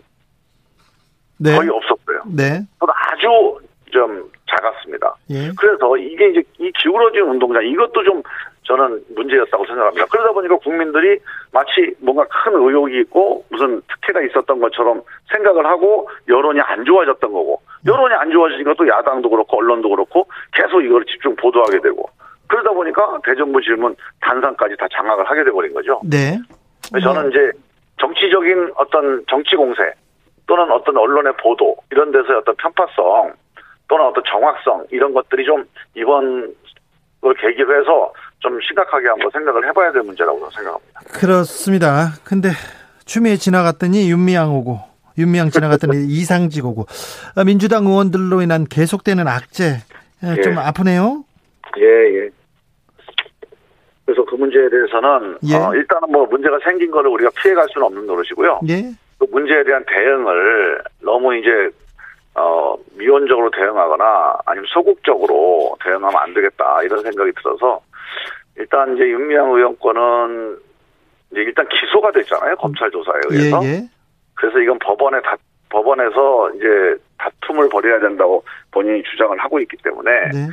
[1.38, 1.56] 네.
[1.56, 2.22] 거의 없었어요.
[2.34, 2.62] 네.
[2.80, 3.58] 아주
[3.90, 5.14] 좀 작았습니다.
[5.30, 5.50] 예.
[5.58, 8.22] 그래서 이게 이제 이 기울어진 운동장 이것도 좀
[8.70, 10.06] 저는 문제였다고 생각합니다.
[10.06, 11.18] 그러다 보니까 국민들이
[11.50, 15.02] 마치 뭔가 큰 의혹이 있고 무슨 특혜가 있었던 것처럼
[15.32, 20.82] 생각을 하고 여론이 안 좋아졌던 거고 여론이 안 좋아지니까 또 야당도 그렇고 언론도 그렇고 계속
[20.82, 22.08] 이걸 집중 보도하게 되고
[22.46, 26.00] 그러다 보니까 대정부 질문 단상까지 다 장악을 하게 돼버린 거죠.
[26.04, 26.38] 네.
[27.02, 27.50] 저는 이제
[27.98, 29.82] 정치적인 어떤 정치 공세
[30.46, 33.32] 또는 어떤 언론의 보도 이런 데서의 어떤 편파성
[33.88, 35.64] 또는 어떤 정확성 이런 것들이 좀
[35.96, 36.54] 이번
[37.20, 41.00] 걸 계기로 해서 좀 심각하게 한번 생각을 해봐야 될 문제라고 생각합니다.
[41.12, 42.12] 그렇습니다.
[42.24, 42.48] 근데
[43.04, 44.78] 추미애 지나갔더니 윤미향 오고
[45.18, 46.86] 윤미향 지나갔더니 이상직 오고
[47.36, 49.76] 아, 민주당 의원들로 인한 계속되는 악재
[50.22, 50.42] 예.
[50.42, 51.24] 좀 아프네요.
[51.78, 52.30] 예 예.
[54.04, 55.54] 그래서 그 문제에 대해서는 예.
[55.54, 58.60] 어, 일단은 뭐 문제가 생긴 거를 우리가 피해갈 수는 없는 노릇이고요.
[58.68, 58.90] 예.
[59.18, 61.70] 그 문제에 대한 대응을 너무 이제
[62.34, 67.80] 어, 미온적으로 대응하거나 아니면 소극적으로 대응하면 안 되겠다 이런 생각이 들어서
[68.60, 70.58] 일단 이제 윤미향 의원 권은
[71.32, 73.60] 이제 일단 기소가 됐잖아요 검찰 조사에 의해서.
[73.64, 73.82] 예, 예.
[74.34, 75.36] 그래서 이건 법원에 다
[75.70, 80.48] 법원에서 이제 다툼을 벌여야 된다고 본인이 주장을 하고 있기 때문에 네.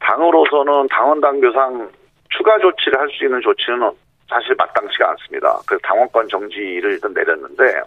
[0.00, 1.90] 당으로서는 당원 당규상
[2.30, 3.90] 추가 조치를 할 수 있는 조치는
[4.28, 5.58] 사실 마땅치가 않습니다.
[5.66, 7.80] 그래서 당원권 정지를 일단 내렸는데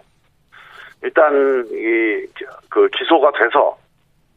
[1.02, 2.26] 일단 이
[2.76, 3.76] 그 기소가 돼서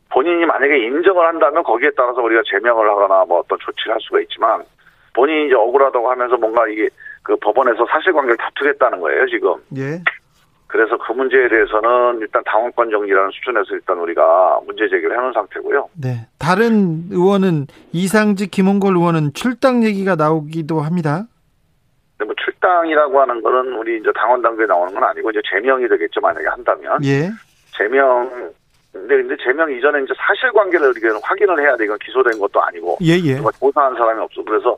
[0.09, 4.63] 본인이 만약에 인정을 한다면 거기에 따라서 우리가 제명을 하거나 뭐 어떤 조치를 할 수가 있지만
[5.19, 6.87] 본인이 이제 억울하다고 하면서 뭔가 이게
[7.23, 9.55] 그 법원에서 사실관계를 다투겠다는 거예요 지금.
[9.75, 10.01] 예.
[10.67, 15.89] 그래서 그 문제에 대해서는 일단 당원권 정지라는 수준에서 일단 우리가 문제 제기를 해놓은 상태고요.
[16.01, 16.27] 네.
[16.37, 21.25] 다른 의원은 이상직 김홍걸 의원은 출당 얘기가 나오기도 합니다.
[22.23, 26.47] 뭐 출당이라고 하는 거는 우리 이제 당원 단계에 나오는 건 아니고 이제 제명이 되겠죠 만약에
[26.47, 27.03] 한다면.
[27.03, 27.29] 예.
[27.75, 28.53] 제명
[28.93, 31.83] 근데 근데 제명 이전에 이제 사실관계를 우리가 확인을 해야 돼.
[31.85, 32.97] 이건 기소된 것도 아니고.
[33.01, 33.35] 예, 예.
[33.59, 34.43] 조사한 사람이 없어.
[34.43, 34.77] 그래서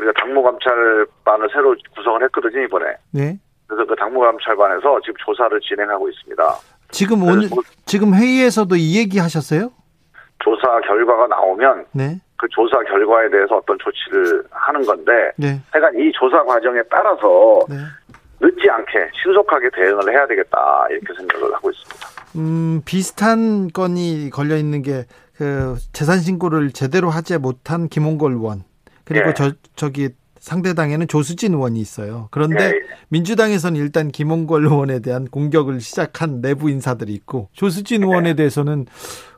[0.00, 2.86] 우리가 당무감찰반을 새로 구성을 했거든요 이번에.
[3.12, 3.38] 네.
[3.66, 6.54] 그래서 그 당무감찰반에서 지금 조사를 진행하고 있습니다.
[6.90, 9.70] 지금 오늘 뭐 지금 회의에서도 이 얘기 하셨어요?
[10.42, 12.18] 조사 결과가 나오면 네.
[12.36, 15.60] 그 조사 결과에 대해서 어떤 조치를 하는 건데 네.
[15.70, 17.76] 하여간 이 조사 과정에 따라서 네.
[18.40, 22.08] 늦지 않게 신속하게 대응을 해야 되겠다 이렇게 생각을 하고 있습니다.
[22.36, 25.04] 음, 비슷한 건이 걸려 있는 게
[25.40, 28.62] 그 재산 신고를 제대로 하지 못한 김홍걸 의원
[29.10, 29.34] 그리고 네.
[29.34, 32.28] 저 저기 상대당에는 조수진 의원이 있어요.
[32.30, 32.80] 그런데 네.
[33.08, 38.06] 민주당에서는 일단 김홍걸 의원에 대한 공격을 시작한 내부 인사들이 있고 조수진 네.
[38.06, 38.86] 의원에 대해서는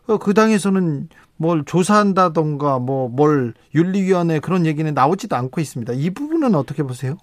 [0.07, 1.09] 어, 그 당에서는
[1.39, 5.95] 뭘 조사한다던가 뭐 뭘 윤리위원회 그런 얘기는 나오지도 않고 있습니다.
[5.97, 7.17] 이 부분은 어떻게 보세요?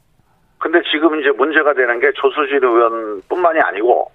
[0.58, 4.12] 근데 지금 이제 문제가 되는 게 조수진 의원뿐만이 아니고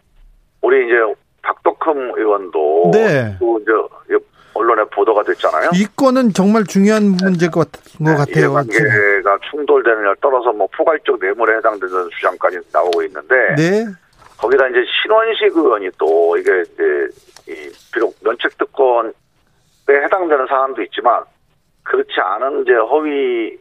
[0.60, 0.94] 우리 이제
[1.42, 3.36] 박덕흠 의원도 네.
[3.38, 3.72] 또 이제
[4.54, 5.70] 언론에 보도가 됐잖아요.
[5.74, 7.68] 이 건은 정말 중요한 문제인 것,
[8.00, 8.46] 네, 같아요.
[8.46, 13.84] 이해관계가 충돌되는 걸 떨어서 뭐 포괄적 뇌물에 해당되는 주장까지 나오고 있는데 네.
[14.38, 17.08] 거기다 이제 신원식 의원이 또 이게 이제
[17.48, 19.10] 이 비록 면책 특권에
[19.88, 21.22] 해당되는 사안도 있지만
[21.82, 23.58] 그렇지 않은 이제 허위의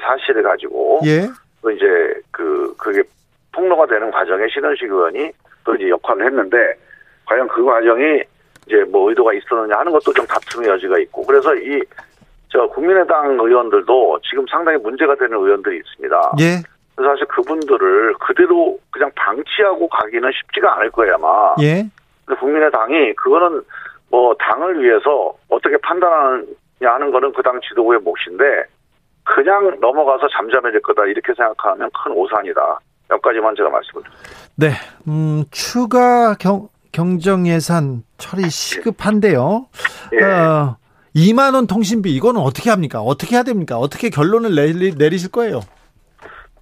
[0.00, 1.28] 사실을 가지고 예.
[1.60, 1.84] 또 이제
[2.30, 3.02] 그 그게
[3.52, 5.30] 폭로가 되는 과정에 신원식 의원이
[5.64, 6.56] 또 이제 역할을 했는데
[7.26, 8.22] 과연 그 과정이
[8.68, 11.80] 이제 뭐 의도가 있었느냐 하는 것도 좀 다툼의 여지가 있고 그래서 이
[12.50, 16.32] 저 국민의당 의원들도 지금 상당히 문제가 되는 의원들이 있습니다.
[16.40, 16.62] 예.
[16.96, 21.54] 그래서 사실 그분들을 그대로 그냥 방치하고 가기는 쉽지가 않을 거예요 아마.
[21.60, 21.84] 예.
[22.40, 23.62] 국민의당이 그거는
[24.10, 26.46] 뭐 당을 위해서 어떻게 판단하느냐
[26.80, 28.64] 하는 거는 그 당 지도부의 몫인데
[29.24, 32.78] 그냥 넘어가서 잠잠해질 거다 이렇게 생각하면 큰 오산이다.
[33.10, 34.24] 여기까지만 제가 말씀을 드립니다.
[34.56, 34.70] 네,
[35.06, 39.68] 음, 추가 경, 경정 예산 처리 시급한데요.
[40.14, 40.24] 예.
[40.24, 40.76] 어,
[41.14, 43.00] 2만 원 통신비 이거는 어떻게 합니까?
[43.00, 43.78] 어떻게 해야 됩니까?
[43.78, 45.60] 어떻게 결론을 내리, 내리실 거예요?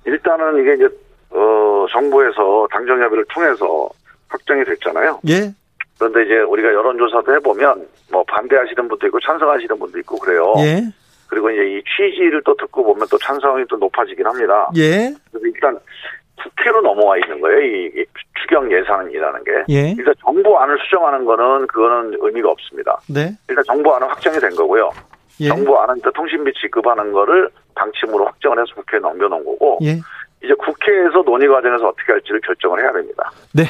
[0.05, 0.89] 일단은 이게 이제
[1.31, 3.89] 어, 정부에서 당정 협의를 통해서
[4.29, 5.21] 확정이 됐잖아요.
[5.29, 5.53] 예.
[5.99, 10.55] 그런데 이제 우리가 여론조사도 해보면 뭐 반대하시는 분도 있고 찬성하시는 분도 있고 그래요.
[10.59, 10.83] 예.
[11.29, 14.71] 그리고 이제 이 취지를 또 듣고 보면 또 찬성이 또 높아지긴 합니다.
[14.77, 15.13] 예.
[15.31, 15.79] 그래서 일단
[16.43, 17.61] 국회로 넘어와 있는 거예요.
[17.61, 18.05] 이,
[18.41, 19.51] 추경 예산이라는 게.
[19.71, 19.95] 예.
[19.99, 23.01] 일단 정부안을 수정하는 거는 그거는 의미가 없습니다.
[23.09, 23.33] 네.
[23.49, 24.91] 일단 정부안은 확정이 된 거고요.
[25.41, 25.49] 예.
[25.49, 29.99] 정부안은 통신비 지급하는 거를 방침으로 확정을 해서 국회에 넘겨놓은 거고 예.
[30.43, 33.31] 이제 국회에서 논의 과정에서 어떻게 할지를 결정을 해야 됩니다.
[33.53, 33.65] 네.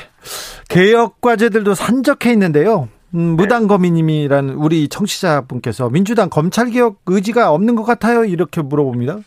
[0.69, 2.89] 개혁 과제들도 산적해 있는데요.
[3.15, 8.25] 음, 무당거미님이란 우리 청취자분께서 민주당 검찰개혁 의지가 없는 것 같아요.
[8.25, 9.19] 이렇게 물어봅니다.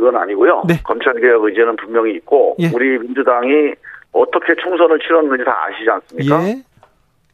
[0.00, 0.62] 그건 아니고요.
[0.66, 0.80] 네.
[0.82, 2.70] 검찰개혁 의지는 분명히 있고 예.
[2.74, 3.74] 우리 민주당이
[4.12, 6.42] 어떻게 총선을 치렀는지 다 아시지 않습니까?
[6.48, 6.62] 예.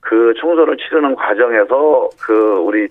[0.00, 2.88] 그 총선을 치르는 과정에서 그 우리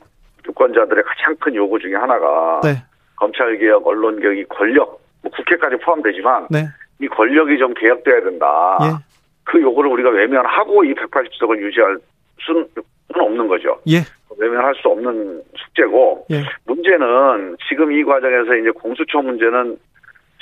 [0.47, 2.81] 유권자들의 가장 큰 요구 중에 하나가 네.
[3.17, 6.67] 검찰개혁, 언론개혁이 권력, 뭐 국회까지 포함되지만 네.
[7.01, 8.77] 이 권력이 좀 개혁돼야 된다.
[8.81, 9.05] 예.
[9.43, 11.97] 그 요구를 우리가 외면하고 이 180석을 유지할
[12.39, 12.65] 수는
[13.13, 13.77] 없는 거죠.
[13.89, 13.99] 예.
[14.37, 16.43] 외면할 수 없는 숙제고 예.
[16.65, 19.77] 문제는 지금 이 과정에서 이제 공수처 문제는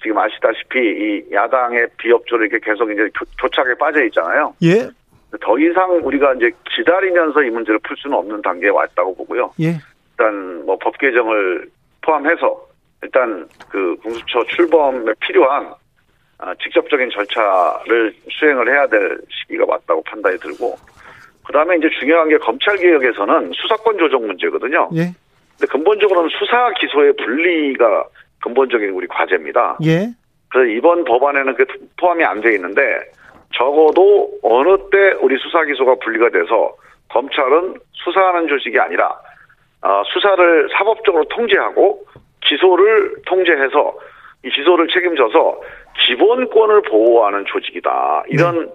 [0.02, 4.54] 지금 아시다시피 이 야당의 비협조를 이렇게 계속 이제 교착에 빠져 있잖아요.
[4.64, 4.89] 예.
[5.41, 9.52] 더 이상 우리가 이제 기다리면서 이 문제를 풀 수는 없는 단계에 왔다고 보고요.
[9.62, 9.78] 예.
[10.12, 11.68] 일단 뭐 법 개정을
[12.02, 12.68] 포함해서
[13.02, 15.74] 일단 그 공수처 출범에 필요한
[16.38, 20.76] 아, 직접적인 절차를 수행을 해야 될 시기가 왔다고 판단이 들고
[21.46, 24.89] 그다음에 이제 중요한 게 검찰 개혁에서는 수사권 조정 문제거든요.
[24.96, 25.12] 예.
[25.58, 28.06] 근데 근본적으로는 수사 기소의 분리가
[28.41, 29.78] 근본적인 우리 과제입니다.
[29.86, 30.10] 예.
[30.50, 31.66] 그래서 이번 법안에는 그
[32.00, 32.82] 포함이 안 돼 있는데
[33.56, 36.76] 적어도 어느 때 우리 수사 기소가 분리가 돼서
[37.10, 39.10] 검찰은 수사하는 조직이 아니라
[39.82, 42.06] 어, 수사를 사법적으로 통제하고
[42.41, 43.94] 기소를 통제해서
[44.44, 45.62] 이 기소를 책임져서
[46.06, 48.24] 기본권을 보호하는 조직이다.
[48.28, 48.74] 이런 네.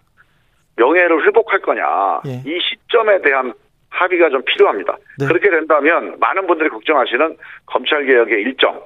[0.79, 2.21] 명예를 회복할 거냐.
[2.27, 2.43] 예.
[2.47, 3.53] 이 시점에 대한
[3.91, 4.97] 합의가 좀 필요합니다.
[5.19, 5.27] 네.
[5.27, 8.81] 그렇게 된다면 많은 분들이 걱정하시는 검찰 개혁의 일정,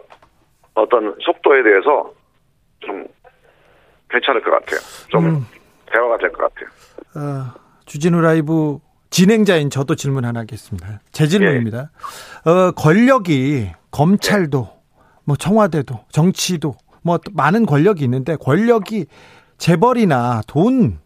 [0.75, 2.13] 어떤 속도에 대해서
[2.81, 3.07] 좀
[4.11, 4.81] 괜찮을 것 같아요.
[5.09, 5.47] 좀 음.
[5.91, 6.69] 대화가 될 것 같아요.
[7.15, 8.79] 어, 주진우 라이브
[9.11, 11.01] 진행자인 저도 질문 하나 하겠습니다.
[11.13, 11.91] 제 질문입니다.
[12.47, 12.51] 예.
[12.51, 14.69] 어, 권력이 검찰도,
[15.25, 19.07] 뭐 청와대도, 정치도, 뭐 많은 권력이 있는데 권력이
[19.59, 20.99] 재벌이나 돈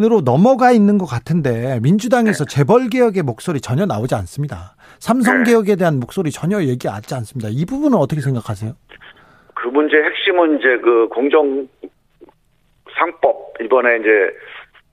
[0.00, 2.56] 으로 넘어가 있는 것 같은데 민주당에서 네.
[2.56, 4.74] 재벌 개혁의 목소리 전혀 나오지 않습니다.
[4.98, 5.50] 삼성 네.
[5.50, 7.48] 개혁에 대한 목소리 전혀 얘기하지 않습니다.
[7.48, 8.72] 이 부분은 어떻게 생각하세요?
[9.54, 11.68] 그 문제 핵심은 이제 그 공정
[12.98, 14.34] 상법 이번에 이제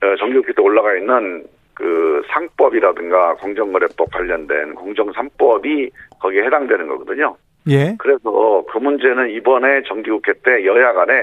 [0.03, 5.89] 어, 정규국회 때 올라가 있는 그 상법이라든가 공정거래법 관련된 공정 3법이
[6.19, 7.35] 거기에 해당되는 거거든요.
[7.69, 7.95] 예.
[7.97, 11.13] 그래서 그 문제는 이번에 정기국회 때 여야 간에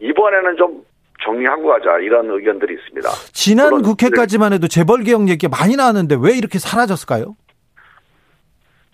[0.00, 0.82] 이번에는 좀
[1.24, 3.08] 정리하고 가자 이런 의견들이 있습니다.
[3.32, 7.36] 지난 국회까지만 해도 재벌 개혁 얘기가 많이 나왔는데 왜 이렇게 사라졌을까요?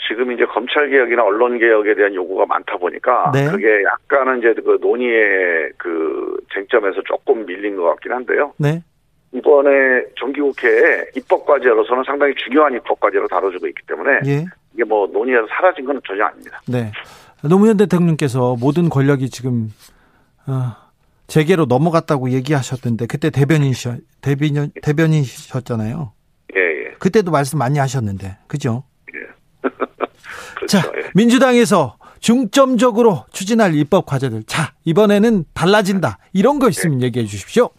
[0.06, 3.50] 지금 이제 검찰 개혁이나 언론 개혁에 대한 요구가 많다 보니까 네.
[3.50, 8.52] 그게 약간은 이제 그 논의의 그 쟁점에서 조금 밀린 것 같긴 한데요.
[8.56, 8.82] 네.
[9.32, 9.70] 이번에
[10.18, 14.46] 정기국회에 입법 과제로서는 상당히 중요한 입법 과제로 다뤄지고 있기 때문에 예.
[14.72, 16.62] 이게 뭐 논의에서 사라진 건 전혀 아닙니다.
[16.66, 16.90] 네.
[17.42, 19.68] 노무현 대통령께서 모든 권력이 지금
[20.46, 20.87] 어,
[21.28, 26.12] 재계로 넘어갔다고 얘기하셨던데 그때 대변인이셔 대변인 대변인이셨잖아요.
[26.56, 26.90] 예, 예.
[26.98, 28.84] 그때도 말씀 많이 하셨는데 그죠?
[29.14, 29.68] 예.
[30.56, 31.10] 그렇죠, 자, 예.
[31.14, 34.42] 민주당에서 중점적으로 추진할 입법 과제들.
[34.44, 36.18] 자, 이번에는 달라진다.
[36.32, 37.06] 이런 거 있으면 예.
[37.06, 37.70] 얘기해 주십시오.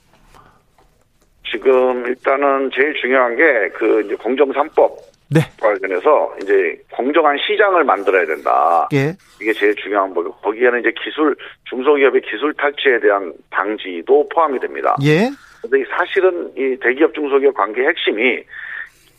[1.51, 3.43] 지금 일단은 제일 중요한 게
[3.79, 4.91] 그 공정 3법
[5.29, 5.41] 네.
[5.61, 8.87] 관련해서 이제 공정한 시장을 만들어야 된다.
[8.93, 9.13] 예.
[9.41, 11.35] 이게 제일 중요한 거고 거기에는 이제 기술
[11.69, 14.95] 중소기업의 기술 탈취에 대한 방지도 포함이 됩니다.
[15.03, 15.29] 예.
[15.61, 18.43] 근데 사실은 이 대기업 중소기업 관계 핵심이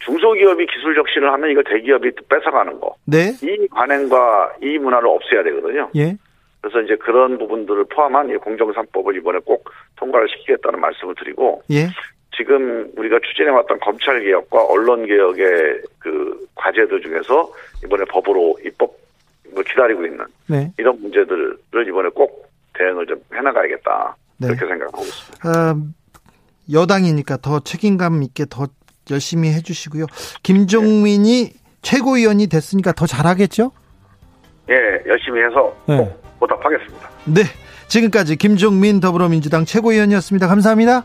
[0.00, 2.94] 중소기업이 기술 혁신을 하면 이거 대기업이 뺏어가는 거.
[3.06, 3.32] 네.
[3.42, 5.90] 이 관행과 이 문화를 없애야 되거든요.
[5.94, 6.16] 예.
[6.60, 11.86] 그래서 이제 그런 부분들을 포함한 이 공정 3법을 이번에 꼭 통과를 시키겠다는 말씀을 드리고 예.
[12.36, 17.52] 지금 우리가 추진해왔던 검찰 개혁과 언론 개혁의 그 과제들 중에서
[17.84, 18.94] 이번에 법으로 입법
[19.52, 20.72] 뭐 기다리고 있는 네.
[20.78, 21.58] 이런 문제들을
[21.88, 24.46] 이번에 꼭 대응을 좀 해나가야겠다 네.
[24.48, 25.48] 그렇게 생각하고 있습니다.
[25.48, 25.76] 어,
[26.72, 28.68] 여당이니까 더 책임감 있게 더
[29.10, 30.06] 열심히 해주시고요.
[30.42, 31.60] 김종민이 네.
[31.82, 33.72] 최고위원이 됐으니까 더 잘하겠죠?
[34.70, 34.74] 예,
[35.06, 36.16] 열심히 해서 네.
[36.38, 37.10] 보답하겠습니다.
[37.24, 37.42] 네,
[37.88, 40.46] 지금까지 김종민 더불어민주당 최고위원이었습니다.
[40.46, 41.04] 감사합니다.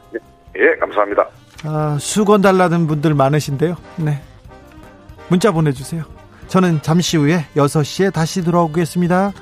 [0.55, 0.61] 네.
[0.63, 1.27] 예, 감사합니다.
[1.63, 3.75] 아, 수건 달라는 분들 많으신데요.
[3.97, 4.21] 네.
[5.27, 6.03] 문자 보내주세요.
[6.47, 9.33] 저는 잠시 후에 6시에 다시 돌아오겠습니다.